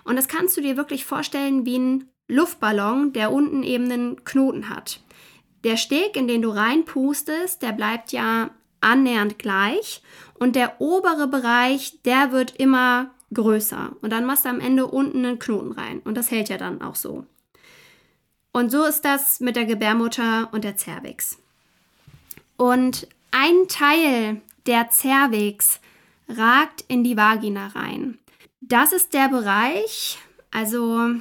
Und 0.04 0.16
das 0.16 0.28
kannst 0.28 0.56
du 0.56 0.62
dir 0.62 0.78
wirklich 0.78 1.06
vorstellen 1.06 1.66
wie 1.66 1.78
ein 1.78 2.10
Luftballon, 2.28 3.14
der 3.14 3.32
unten 3.32 3.64
eben 3.64 3.92
einen 3.92 4.24
Knoten 4.24 4.70
hat. 4.70 5.02
Der 5.64 5.78
Steg, 5.78 6.16
in 6.16 6.28
den 6.28 6.42
du 6.42 6.50
reinpustest, 6.50 7.62
der 7.62 7.72
bleibt 7.72 8.12
ja 8.12 8.52
annähernd 8.82 9.40
gleich 9.40 10.04
und 10.36 10.56
der 10.56 10.80
obere 10.80 11.28
Bereich, 11.28 12.02
der 12.04 12.32
wird 12.32 12.56
immer 12.56 13.12
größer 13.34 13.96
und 14.02 14.12
dann 14.12 14.26
machst 14.26 14.46
du 14.46 14.50
am 14.50 14.60
Ende 14.60 14.86
unten 14.86 15.26
einen 15.26 15.40
Knoten 15.40 15.72
rein 15.72 16.00
und 16.02 16.16
das 16.16 16.30
hält 16.30 16.50
ja 16.50 16.58
dann 16.58 16.82
auch 16.82 16.96
so. 16.96 17.26
Und 18.56 18.72
so 18.72 18.86
ist 18.86 19.04
das 19.04 19.42
mit 19.42 19.58
der 19.58 19.66
Gebärmutter 19.66 20.48
und 20.54 20.64
der 20.64 20.78
Cervix. 20.78 21.38
Und 22.56 23.06
ein 23.32 23.68
Teil 23.68 24.42
der 24.66 24.90
Cervix 24.92 25.82
ragt 26.30 26.86
in 26.88 27.04
die 27.04 27.18
Vagina 27.18 27.68
rein. 27.68 28.18
Das 28.62 28.94
ist 28.94 29.14
der 29.14 29.28
Bereich, 29.28 30.18
also 30.52 31.16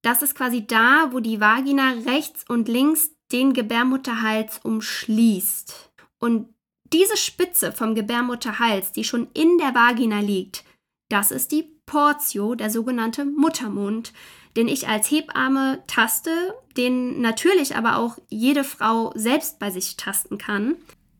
das 0.00 0.22
ist 0.22 0.34
quasi 0.34 0.66
da, 0.66 1.08
wo 1.10 1.20
die 1.20 1.42
Vagina 1.42 1.90
rechts 2.06 2.42
und 2.48 2.68
links 2.68 3.10
den 3.32 3.52
Gebärmutterhals 3.52 4.60
umschließt. 4.62 5.90
Und 6.20 6.54
diese 6.90 7.18
Spitze 7.18 7.72
vom 7.72 7.94
Gebärmutterhals, 7.94 8.92
die 8.92 9.04
schon 9.04 9.28
in 9.34 9.58
der 9.58 9.74
Vagina 9.74 10.20
liegt, 10.20 10.64
das 11.10 11.32
ist 11.32 11.52
die 11.52 11.70
Portio, 11.84 12.54
der 12.54 12.70
sogenannte 12.70 13.26
Muttermund, 13.26 14.14
den 14.56 14.68
ich 14.68 14.88
als 14.88 15.10
Hebamme 15.10 15.82
taste, 15.86 16.54
den 16.76 17.20
natürlich 17.20 17.76
aber 17.76 17.96
auch 17.96 18.18
jede 18.28 18.64
Frau 18.64 19.12
selbst 19.14 19.58
bei 19.58 19.70
sich 19.70 19.96
tasten 19.96 20.38
kann. 20.38 20.76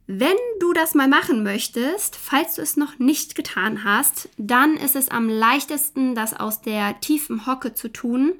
Wenn 0.06 0.36
du 0.60 0.72
das 0.72 0.94
mal 0.94 1.08
machen 1.08 1.42
möchtest, 1.42 2.16
falls 2.16 2.56
du 2.56 2.62
es 2.62 2.76
noch 2.76 2.98
nicht 2.98 3.34
getan 3.34 3.84
hast, 3.84 4.28
dann 4.36 4.76
ist 4.76 4.96
es 4.96 5.08
am 5.08 5.28
leichtesten, 5.28 6.14
das 6.14 6.38
aus 6.38 6.60
der 6.60 7.00
tiefen 7.00 7.46
Hocke 7.46 7.72
zu 7.74 7.90
tun, 7.90 8.34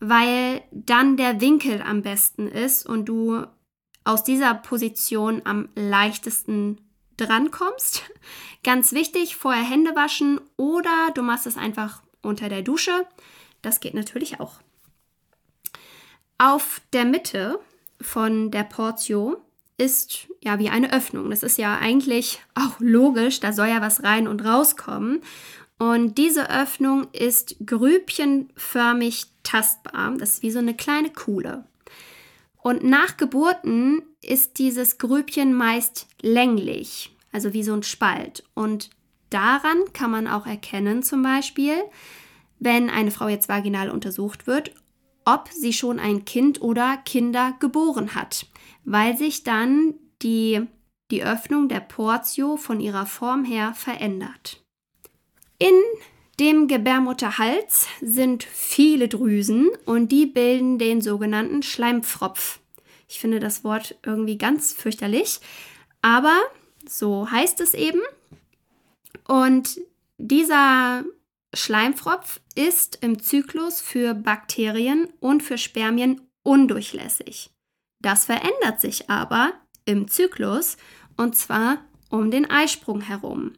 weil 0.00 0.62
dann 0.70 1.16
der 1.16 1.40
Winkel 1.40 1.82
am 1.82 2.02
besten 2.02 2.48
ist 2.48 2.86
und 2.86 3.06
du 3.06 3.44
aus 4.04 4.24
dieser 4.24 4.54
Position 4.54 5.42
am 5.44 5.68
leichtesten 5.74 6.80
drankommst. 7.16 8.02
Ganz 8.64 8.92
wichtig, 8.92 9.36
vorher 9.36 9.64
Hände 9.64 9.94
waschen 9.94 10.40
oder 10.56 11.10
du 11.14 11.22
machst 11.22 11.46
es 11.46 11.56
einfach 11.56 12.02
unter 12.22 12.48
der 12.48 12.62
Dusche. 12.62 13.06
Das 13.62 13.80
geht 13.80 13.94
natürlich 13.94 14.40
auch. 14.40 14.56
Auf 16.38 16.82
der 16.92 17.04
Mitte 17.04 17.60
von 18.00 18.50
der 18.50 18.64
Portio 18.64 19.40
ist 19.78 20.28
ja 20.42 20.58
wie 20.58 20.68
eine 20.68 20.92
Öffnung. 20.92 21.30
Das 21.30 21.42
ist 21.42 21.58
ja 21.58 21.78
eigentlich 21.78 22.40
auch 22.54 22.78
logisch, 22.80 23.40
da 23.40 23.52
soll 23.52 23.68
ja 23.68 23.80
was 23.80 24.02
rein 24.02 24.28
und 24.28 24.44
rauskommen. 24.44 25.22
Und 25.78 26.16
diese 26.18 26.48
Öffnung 26.48 27.08
ist 27.12 27.56
grübchenförmig 27.66 29.26
tastbar. 29.42 30.14
Das 30.16 30.34
ist 30.34 30.42
wie 30.42 30.52
so 30.52 30.60
eine 30.60 30.74
kleine 30.74 31.10
Kuhle. 31.10 31.64
Und 32.62 32.84
nach 32.84 33.16
Geburten 33.16 34.02
ist 34.22 34.58
dieses 34.58 34.98
Grübchen 34.98 35.54
meist 35.54 36.06
länglich, 36.20 37.12
also 37.32 37.52
wie 37.52 37.64
so 37.64 37.72
ein 37.72 37.82
Spalt. 37.82 38.44
Und 38.54 38.90
daran 39.30 39.92
kann 39.92 40.12
man 40.12 40.28
auch 40.28 40.46
erkennen, 40.46 41.02
zum 41.02 41.22
Beispiel, 41.22 41.74
wenn 42.64 42.90
eine 42.90 43.10
Frau 43.10 43.26
jetzt 43.26 43.48
vaginal 43.48 43.90
untersucht 43.90 44.46
wird, 44.46 44.72
ob 45.24 45.48
sie 45.48 45.72
schon 45.72 45.98
ein 45.98 46.24
Kind 46.24 46.62
oder 46.62 46.96
Kinder 47.04 47.54
geboren 47.58 48.14
hat, 48.14 48.46
weil 48.84 49.16
sich 49.16 49.42
dann 49.42 49.94
die, 50.22 50.62
die 51.10 51.24
Öffnung 51.24 51.68
der 51.68 51.80
Portio 51.80 52.56
von 52.56 52.78
ihrer 52.78 53.06
Form 53.06 53.44
her 53.44 53.74
verändert. 53.74 54.62
In 55.58 55.74
dem 56.38 56.68
Gebärmutterhals 56.68 57.86
sind 58.00 58.44
viele 58.44 59.08
Drüsen 59.08 59.70
und 59.84 60.12
die 60.12 60.26
bilden 60.26 60.78
den 60.78 61.00
sogenannten 61.00 61.64
Schleimpfropf. 61.64 62.60
Ich 63.08 63.18
finde 63.18 63.40
das 63.40 63.64
Wort 63.64 63.98
irgendwie 64.04 64.38
ganz 64.38 64.72
fürchterlich, 64.72 65.40
aber 66.00 66.36
so 66.88 67.28
heißt 67.28 67.60
es 67.60 67.74
eben. 67.74 68.00
Und 69.26 69.80
dieser 70.18 71.04
Schleimpfropf 71.54 72.40
ist 72.54 72.98
im 73.02 73.22
Zyklus 73.22 73.80
für 73.80 74.14
Bakterien 74.14 75.08
und 75.20 75.42
für 75.42 75.58
Spermien 75.58 76.20
undurchlässig. 76.42 77.50
Das 78.00 78.24
verändert 78.24 78.80
sich 78.80 79.10
aber 79.10 79.52
im 79.84 80.08
Zyklus 80.08 80.76
und 81.16 81.36
zwar 81.36 81.78
um 82.08 82.30
den 82.30 82.50
Eisprung 82.50 83.00
herum. 83.00 83.52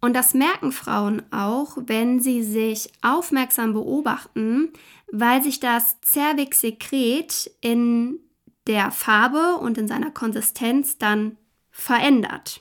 Und 0.00 0.14
das 0.14 0.32
merken 0.32 0.70
Frauen 0.70 1.22
auch, 1.32 1.76
wenn 1.86 2.20
sie 2.20 2.42
sich 2.42 2.92
aufmerksam 3.02 3.72
beobachten, 3.72 4.72
weil 5.10 5.42
sich 5.42 5.58
das 5.58 5.96
Cervix-Sekret 6.04 7.50
in 7.60 8.20
der 8.66 8.90
Farbe 8.90 9.56
und 9.56 9.76
in 9.76 9.88
seiner 9.88 10.10
Konsistenz 10.10 10.98
dann 10.98 11.36
verändert. 11.70 12.60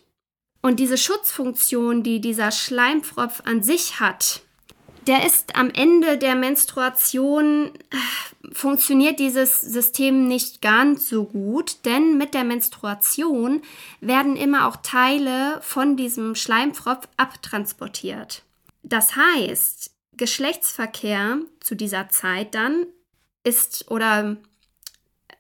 Und 0.67 0.82
diese 0.82 0.97
Schutzfunktion, 0.97 2.03
die 2.03 2.19
dieser 2.19 2.51
Schleimpfropf 2.51 3.41
an 3.45 3.63
sich 3.63 4.01
hat, 4.01 4.41
der 5.08 5.25
ist 5.25 5.56
am 5.56 5.69
Ende 5.69 6.17
der 6.17 6.36
Menstruation, 6.36 7.71
äh, 7.89 8.51
funktioniert 8.51 9.17
dieses 9.17 9.62
System 9.62 10.27
nicht 10.27 10.62
ganz 10.62 11.08
so 11.08 11.23
gut, 11.23 11.86
denn 11.86 12.17
mit 12.17 12.34
der 12.34 12.43
Menstruation 12.43 13.62
werden 14.01 14.36
immer 14.36 14.67
auch 14.67 14.75
Teile 14.84 15.58
von 15.62 15.95
diesem 15.95 16.36
Schleimpfropf 16.36 17.08
abtransportiert. 17.15 18.43
Das 18.84 19.15
heißt, 19.15 19.91
Geschlechtsverkehr 20.17 21.39
zu 21.62 21.75
dieser 21.75 22.10
Zeit 22.10 22.56
dann 22.56 22.88
ist 23.45 23.89
oder 23.89 24.36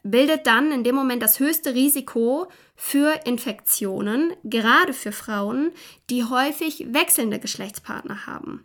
bildet 0.03 0.47
dann 0.47 0.71
in 0.71 0.85
dem 0.85 0.95
Moment 0.95 1.21
das 1.21 1.39
höchste 1.39 1.73
Risiko 1.73 2.47
für 2.77 3.25
Infektionen, 3.25 4.33
gerade 4.43 4.93
für 4.93 5.11
Frauen, 5.11 5.71
die 6.09 6.23
häufig 6.23 6.93
wechselnde 6.93 7.39
Geschlechtspartner 7.39 8.27
haben. 8.27 8.63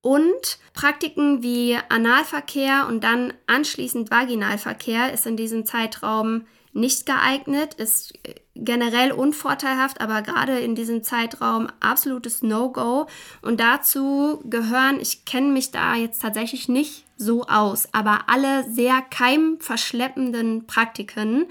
Und 0.00 0.58
Praktiken 0.72 1.42
wie 1.42 1.76
Analverkehr 1.88 2.86
und 2.88 3.04
dann 3.04 3.34
anschließend 3.46 4.10
Vaginalverkehr 4.10 5.12
ist 5.12 5.26
in 5.26 5.36
diesem 5.36 5.66
Zeitraum 5.66 6.46
nicht 6.72 7.04
geeignet, 7.04 7.74
ist 7.74 8.14
generell 8.54 9.12
unvorteilhaft, 9.12 10.00
aber 10.00 10.22
gerade 10.22 10.58
in 10.58 10.74
diesem 10.74 11.02
Zeitraum 11.02 11.68
absolutes 11.80 12.42
No-Go. 12.42 13.06
Und 13.42 13.60
dazu 13.60 14.40
gehören, 14.44 14.98
ich 15.00 15.24
kenne 15.24 15.48
mich 15.48 15.70
da 15.70 15.94
jetzt 15.94 16.22
tatsächlich 16.22 16.68
nicht 16.68 17.04
so 17.16 17.44
aus, 17.44 17.88
aber 17.92 18.24
alle 18.28 18.64
sehr 18.70 19.02
keimverschleppenden 19.02 20.66
Praktiken 20.66 21.46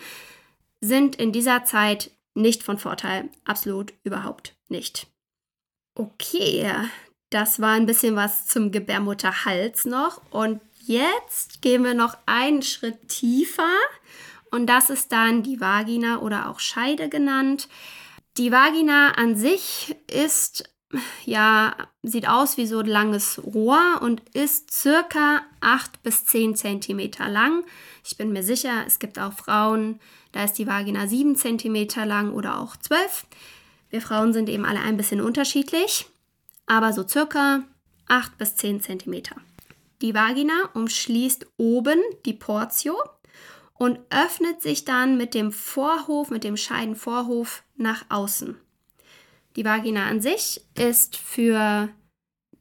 sind 0.81 1.15
in 1.15 1.31
dieser 1.31 1.63
Zeit 1.63 2.11
nicht 2.33 2.63
von 2.63 2.77
Vorteil. 2.77 3.29
Absolut 3.45 3.93
überhaupt 4.03 4.55
nicht. 4.67 5.07
Okay, 5.95 6.69
das 7.29 7.59
war 7.61 7.71
ein 7.71 7.85
bisschen 7.85 8.15
was 8.15 8.47
zum 8.47 8.71
Gebärmutterhals 8.71 9.85
noch. 9.85 10.21
Und 10.31 10.61
jetzt 10.79 11.61
gehen 11.61 11.83
wir 11.83 11.93
noch 11.93 12.17
einen 12.25 12.61
Schritt 12.61 13.07
tiefer. 13.07 13.73
Und 14.51 14.67
das 14.67 14.89
ist 14.89 15.11
dann 15.11 15.43
die 15.43 15.61
Vagina 15.61 16.19
oder 16.19 16.49
auch 16.49 16.59
Scheide 16.59 17.09
genannt. 17.09 17.69
Die 18.37 18.51
Vagina 18.51 19.11
an 19.11 19.35
sich 19.35 19.95
ist, 20.07 20.69
ja, 21.25 21.75
sieht 22.03 22.27
aus 22.27 22.57
wie 22.57 22.65
so 22.65 22.79
ein 22.79 22.87
langes 22.87 23.41
Rohr 23.43 23.99
und 24.01 24.21
ist 24.33 24.71
circa 24.71 25.41
8 25.59 26.01
bis 26.03 26.25
10 26.25 26.55
Zentimeter 26.55 27.29
lang. 27.29 27.63
Ich 28.03 28.17
bin 28.17 28.31
mir 28.33 28.43
sicher, 28.43 28.83
es 28.87 28.99
gibt 28.99 29.19
auch 29.19 29.33
Frauen, 29.33 29.99
da 30.31 30.43
ist 30.43 30.53
die 30.53 30.67
Vagina 30.67 31.07
7 31.07 31.35
Zentimeter 31.35 32.05
lang 32.05 32.33
oder 32.33 32.59
auch 32.59 32.75
12. 32.75 33.25
Wir 33.89 34.01
Frauen 34.01 34.33
sind 34.33 34.49
eben 34.49 34.65
alle 34.65 34.79
ein 34.79 34.97
bisschen 34.97 35.21
unterschiedlich 35.21 36.07
aber 36.71 36.93
so 36.93 37.05
circa 37.05 37.63
8 38.07 38.37
bis 38.37 38.55
10 38.55 38.81
cm. 38.81 39.23
Die 40.01 40.13
Vagina 40.13 40.69
umschließt 40.73 41.45
oben 41.57 41.99
die 42.25 42.33
Portio 42.33 42.95
und 43.73 43.99
öffnet 44.09 44.61
sich 44.61 44.85
dann 44.85 45.17
mit 45.17 45.33
dem 45.33 45.51
Vorhof, 45.51 46.29
mit 46.29 46.45
dem 46.45 46.55
Scheidenvorhof 46.55 47.63
nach 47.75 48.05
außen. 48.07 48.57
Die 49.55 49.65
Vagina 49.65 50.07
an 50.07 50.21
sich 50.21 50.61
ist 50.75 51.17
für 51.17 51.89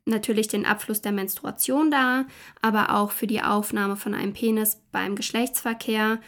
natürlich 0.04 0.48
den 0.48 0.66
Abfluss 0.66 1.00
der 1.00 1.12
Menstruation 1.12 1.90
da, 1.90 2.26
aber 2.62 2.94
auch 2.96 3.12
für 3.12 3.26
die 3.26 3.42
Aufnahme 3.42 3.96
von 3.96 4.14
einem 4.14 4.32
Penis 4.32 4.80
beim 4.92 5.14
Geschlechtsverkehr 5.14 6.20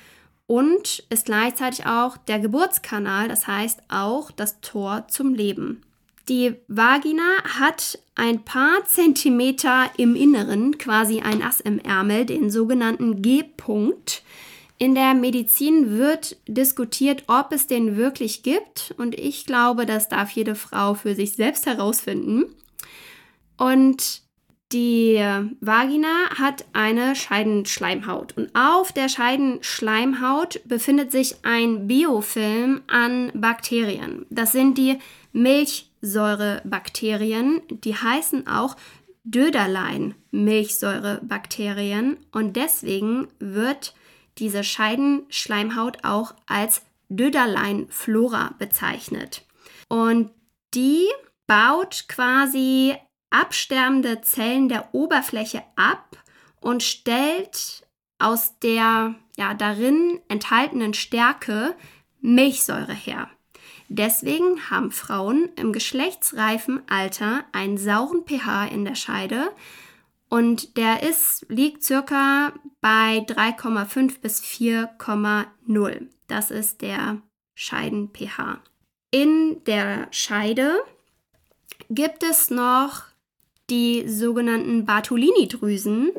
und 0.47 1.05
ist 1.09 1.27
gleichzeitig 1.27 1.87
auch 1.87 2.17
der 2.17 2.39
Geburtskanal, 2.39 3.29
das 3.29 3.47
heißt 3.47 3.81
auch 3.89 4.31
das 4.31 4.61
Tor 4.61 5.07
zum 5.09 5.35
Leben. 5.35 5.83
Die 6.29 6.55
Vagina 6.69 7.43
hat 7.59 7.99
ein 8.15 8.45
paar 8.45 8.85
Zentimeter 8.85 9.91
im 9.97 10.15
Inneren, 10.15 10.79
quasi 10.79 11.21
ein 11.21 11.43
Ass 11.43 11.61
im 11.61 11.79
Ärmel, 11.81 12.27
den 12.27 12.51
sogenannten 12.51 13.23
G-Punkt. 13.23 14.23
In 14.83 14.95
der 14.97 15.15
Medizin 15.15 15.97
wird 15.97 16.37
diskutiert, 16.49 17.23
ob 17.29 17.53
es 17.53 17.69
den 17.69 17.97
wirklich 17.97 18.43
gibt 18.43 18.93
und 18.99 19.17
ich 19.17 19.47
glaube, 19.47 19.87
das 19.87 20.09
darf 20.09 20.33
jede 20.33 20.57
Frau 20.57 20.95
für 20.95 21.15
sich 21.15 21.35
selbst 21.35 21.67
herausfinden. 21.67 22.47
Und 23.57 24.23
die 24.73 25.25
Vagina 25.61 26.31
hat 26.37 26.65
eine 26.73 27.15
Scheidenschleimhaut 27.15 28.37
und 28.37 28.51
auf 28.57 28.91
der 28.91 29.09
Scheidenschleimhaut 29.09 30.61
befindet 30.65 31.13
sich 31.13 31.37
ein 31.45 31.87
Biofilm 31.87 32.81
an 32.89 33.31
Bakterien. 33.35 34.27
Das 34.31 34.51
sind 34.51 34.79
die 34.79 34.99
Milchsäurebakterien, 35.33 37.63
die 37.71 37.95
heißen 37.95 38.49
auch 38.49 38.77
Döderlein-Milchsäurebakterien 39.23 42.17
und 42.33 42.57
deswegen 42.57 43.29
wird 43.39 43.95
diese 44.39 44.65
Scheidenschleimhaut 44.65 46.05
auch 46.05 46.35
als 46.47 46.83
Döderlein-Flora 47.09 48.55
bezeichnet. 48.59 49.45
Und 49.89 50.31
die 50.75 51.07
baut 51.47 52.07
quasi 52.09 52.97
absterbende 53.31 54.21
Zellen 54.23 54.69
der 54.69 54.95
Oberfläche 54.95 55.63
ab 55.77 56.17
und 56.61 56.83
stellt 56.83 57.87
aus 58.19 58.59
der 58.61 59.15
ja, 59.37 59.55
darin 59.55 60.21
enthaltenen 60.29 60.95
Stärke 60.95 61.75
Milchsäure 62.21 62.95
her. 62.95 63.29
Deswegen 63.89 64.71
haben 64.71 64.93
Frauen 64.93 65.51
im 65.57 65.73
geschlechtsreifen 65.73 66.83
Alter 66.89 67.45
einen 67.53 67.77
sauren 67.77 68.25
pH 68.25 68.67
in 68.67 68.85
der 68.85 68.95
Scheide 68.95 69.51
und 70.33 70.79
der 70.79 71.03
ist, 71.03 71.45
liegt 71.51 71.83
circa 71.83 72.55
bei 72.81 73.19
3,5 73.19 74.23
bis 74.23 74.41
4,0. 74.41 76.07
Das 76.27 76.51
ist 76.51 76.81
der 76.81 77.19
Scheiden-pH. 77.55 78.63
In 79.11 79.63
der 79.67 80.09
Scheide 80.11 80.73
gibt 81.91 82.23
es 82.23 82.49
noch 82.49 83.03
die 83.69 84.09
sogenannten 84.09 84.87
Bartolini-Drüsen 84.87 86.13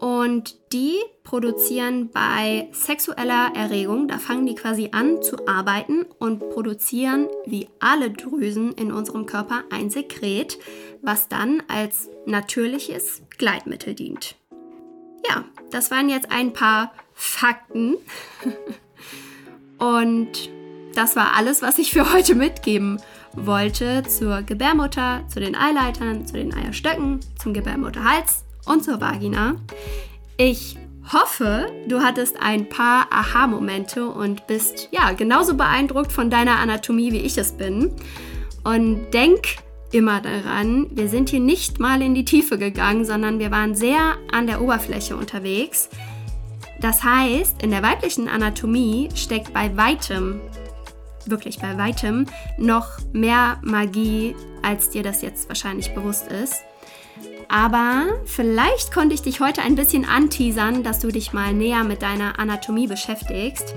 und 0.00 0.56
die 0.72 0.98
produzieren 1.22 2.10
bei 2.10 2.68
sexueller 2.72 3.52
Erregung, 3.54 4.08
da 4.08 4.18
fangen 4.18 4.46
die 4.46 4.56
quasi 4.56 4.88
an 4.90 5.22
zu 5.22 5.46
arbeiten 5.46 6.06
und 6.18 6.50
produzieren 6.50 7.28
wie 7.46 7.68
alle 7.78 8.10
Drüsen 8.10 8.72
in 8.72 8.90
unserem 8.90 9.26
Körper 9.26 9.62
ein 9.70 9.90
Sekret, 9.90 10.58
was 11.04 11.28
dann 11.28 11.62
als 11.68 12.08
natürliches 12.26 13.22
Gleitmittel 13.38 13.94
dient. 13.94 14.36
Ja, 15.28 15.44
das 15.70 15.90
waren 15.90 16.08
jetzt 16.08 16.30
ein 16.30 16.52
paar 16.52 16.92
Fakten. 17.12 17.96
Und 19.78 20.50
das 20.94 21.16
war 21.16 21.36
alles, 21.36 21.62
was 21.62 21.78
ich 21.78 21.92
für 21.92 22.12
heute 22.12 22.34
mitgeben 22.34 23.00
wollte 23.32 24.02
zur 24.04 24.42
Gebärmutter, 24.42 25.24
zu 25.28 25.40
den 25.40 25.56
Eileitern, 25.56 26.26
zu 26.26 26.34
den 26.34 26.54
Eierstöcken, 26.54 27.20
zum 27.38 27.52
Gebärmutterhals 27.52 28.44
und 28.66 28.84
zur 28.84 29.00
Vagina. 29.00 29.56
Ich 30.36 30.76
hoffe, 31.12 31.66
du 31.86 32.00
hattest 32.00 32.40
ein 32.40 32.68
paar 32.68 33.08
Aha-Momente 33.10 34.06
und 34.08 34.46
bist 34.46 34.88
ja 34.92 35.12
genauso 35.12 35.56
beeindruckt 35.56 36.12
von 36.12 36.30
deiner 36.30 36.58
Anatomie, 36.58 37.12
wie 37.12 37.20
ich 37.20 37.36
es 37.36 37.52
bin. 37.52 37.92
Und 38.62 39.10
denk 39.12 39.56
immer 39.94 40.20
daran, 40.20 40.86
wir 40.90 41.08
sind 41.08 41.30
hier 41.30 41.40
nicht 41.40 41.78
mal 41.78 42.02
in 42.02 42.14
die 42.14 42.24
Tiefe 42.24 42.58
gegangen, 42.58 43.04
sondern 43.04 43.38
wir 43.38 43.50
waren 43.50 43.74
sehr 43.74 44.16
an 44.32 44.46
der 44.46 44.60
Oberfläche 44.60 45.16
unterwegs. 45.16 45.88
Das 46.80 47.02
heißt, 47.04 47.62
in 47.62 47.70
der 47.70 47.82
weiblichen 47.82 48.28
Anatomie 48.28 49.08
steckt 49.14 49.54
bei 49.54 49.76
weitem 49.76 50.40
wirklich 51.26 51.58
bei 51.58 51.78
weitem 51.78 52.26
noch 52.58 52.98
mehr 53.12 53.58
Magie, 53.62 54.34
als 54.62 54.90
dir 54.90 55.02
das 55.02 55.22
jetzt 55.22 55.48
wahrscheinlich 55.48 55.94
bewusst 55.94 56.30
ist. 56.30 56.62
Aber 57.48 58.06
vielleicht 58.24 58.92
konnte 58.92 59.14
ich 59.14 59.22
dich 59.22 59.40
heute 59.40 59.62
ein 59.62 59.74
bisschen 59.74 60.04
anteasern, 60.04 60.82
dass 60.82 61.00
du 61.00 61.08
dich 61.08 61.32
mal 61.32 61.52
näher 61.52 61.84
mit 61.84 62.02
deiner 62.02 62.38
Anatomie 62.38 62.86
beschäftigst. 62.86 63.74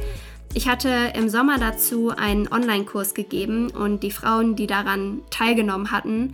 Ich 0.58 0.68
hatte 0.68 1.14
im 1.14 1.30
Sommer 1.30 1.60
dazu 1.60 2.10
einen 2.10 2.52
Online-Kurs 2.52 3.14
gegeben 3.14 3.70
und 3.70 4.02
die 4.02 4.10
Frauen, 4.10 4.56
die 4.56 4.66
daran 4.66 5.22
teilgenommen 5.30 5.92
hatten, 5.92 6.34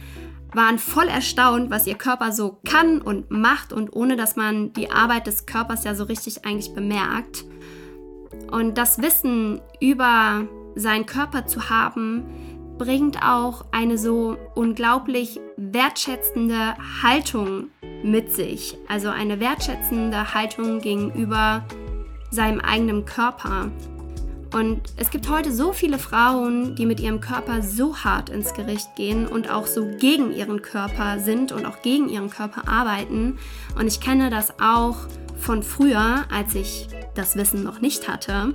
waren 0.54 0.80
voll 0.80 1.10
erstaunt, 1.10 1.70
was 1.70 1.88
ihr 1.88 1.96
Körper 1.96 2.32
so 2.32 2.58
kann 2.64 3.02
und 3.02 3.32
macht 3.32 3.74
und 3.74 3.94
ohne 3.94 4.16
dass 4.16 4.38
man 4.38 4.72
die 4.72 4.90
Arbeit 4.90 5.28
des 5.28 5.46
Körpers 5.46 5.84
ja 5.84 5.94
so 5.94 6.06
richtig 6.06 6.46
eigentlich 6.46 6.74
bemerkt. 6.74 7.44
Und 8.50 8.78
das 8.78 9.02
Wissen 9.02 9.60
über 9.82 10.48
seinen 10.76 11.06
Körper 11.06 11.46
zu 11.46 11.70
haben, 11.70 12.24
bringt 12.78 13.22
auch 13.24 13.66
eine 13.74 13.98
so 13.98 14.38
unglaublich 14.56 15.42
wertschätzende 15.58 16.76
Haltung 17.04 17.72
mit 18.06 18.32
sich. 18.32 18.78
Also 18.88 19.10
eine 19.10 19.42
wertschätzende 19.42 20.34
Haltung 20.34 20.80
gegenüber 20.80 21.66
seinem 22.32 22.62
eigenen 22.62 23.04
Körper. 23.04 23.70
Und 24.54 24.82
es 24.98 25.10
gibt 25.10 25.30
heute 25.30 25.52
so 25.52 25.74
viele 25.74 25.98
Frauen, 25.98 26.76
die 26.76 26.86
mit 26.86 27.00
ihrem 27.00 27.20
Körper 27.20 27.64
so 27.64 27.98
hart 27.98 28.30
ins 28.30 28.54
Gericht 28.54 28.96
gehen 28.96 29.26
und 29.26 29.50
auch 29.50 29.66
so 29.66 29.88
gegen 29.98 30.32
ihren 30.32 30.62
Körper 30.62 31.20
sind 31.20 31.52
und 31.52 31.66
auch 31.66 31.82
gegen 31.82 32.08
ihren 32.08 32.30
Körper 32.30 32.68
arbeiten. 32.68 33.40
Und 33.78 33.88
ich 33.88 34.00
kenne 34.00 34.30
das 34.30 34.60
auch 34.60 34.98
von 35.40 35.64
früher, 35.64 36.26
als 36.32 36.54
ich 36.54 36.88
das 37.16 37.36
Wissen 37.36 37.64
noch 37.64 37.82
nicht 37.82 38.08
hatte. 38.08 38.54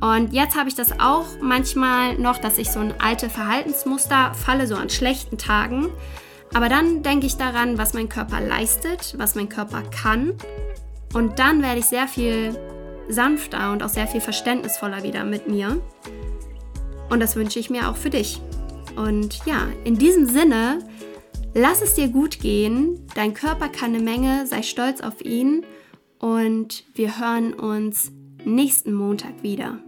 Und 0.00 0.34
jetzt 0.34 0.56
habe 0.56 0.68
ich 0.68 0.74
das 0.74 1.00
auch 1.00 1.26
manchmal 1.40 2.18
noch, 2.18 2.36
dass 2.36 2.58
ich 2.58 2.70
so 2.70 2.80
ein 2.80 2.94
alte 3.00 3.30
Verhaltensmuster 3.30 4.34
falle, 4.34 4.66
so 4.66 4.76
an 4.76 4.90
schlechten 4.90 5.38
Tagen. 5.38 5.88
Aber 6.52 6.68
dann 6.68 7.02
denke 7.02 7.26
ich 7.26 7.36
daran, 7.36 7.78
was 7.78 7.94
mein 7.94 8.10
Körper 8.10 8.40
leistet, 8.40 9.14
was 9.16 9.34
mein 9.34 9.48
Körper 9.48 9.82
kann. 9.82 10.34
Und 11.14 11.38
dann 11.38 11.62
werde 11.62 11.80
ich 11.80 11.86
sehr 11.86 12.06
viel 12.06 12.54
sanfter 13.12 13.72
und 13.72 13.82
auch 13.82 13.88
sehr 13.88 14.06
viel 14.06 14.20
verständnisvoller 14.20 15.02
wieder 15.02 15.24
mit 15.24 15.48
mir. 15.48 15.80
Und 17.08 17.20
das 17.20 17.36
wünsche 17.36 17.58
ich 17.58 17.70
mir 17.70 17.88
auch 17.90 17.96
für 17.96 18.10
dich. 18.10 18.40
Und 18.96 19.44
ja, 19.46 19.68
in 19.84 19.96
diesem 19.96 20.26
Sinne, 20.26 20.78
lass 21.54 21.82
es 21.82 21.94
dir 21.94 22.08
gut 22.08 22.40
gehen. 22.40 23.06
Dein 23.14 23.34
Körper 23.34 23.68
kann 23.68 23.94
eine 23.94 24.02
Menge, 24.02 24.46
sei 24.46 24.62
stolz 24.62 25.00
auf 25.00 25.24
ihn. 25.24 25.64
Und 26.18 26.84
wir 26.94 27.18
hören 27.18 27.54
uns 27.54 28.12
nächsten 28.44 28.92
Montag 28.92 29.42
wieder. 29.42 29.78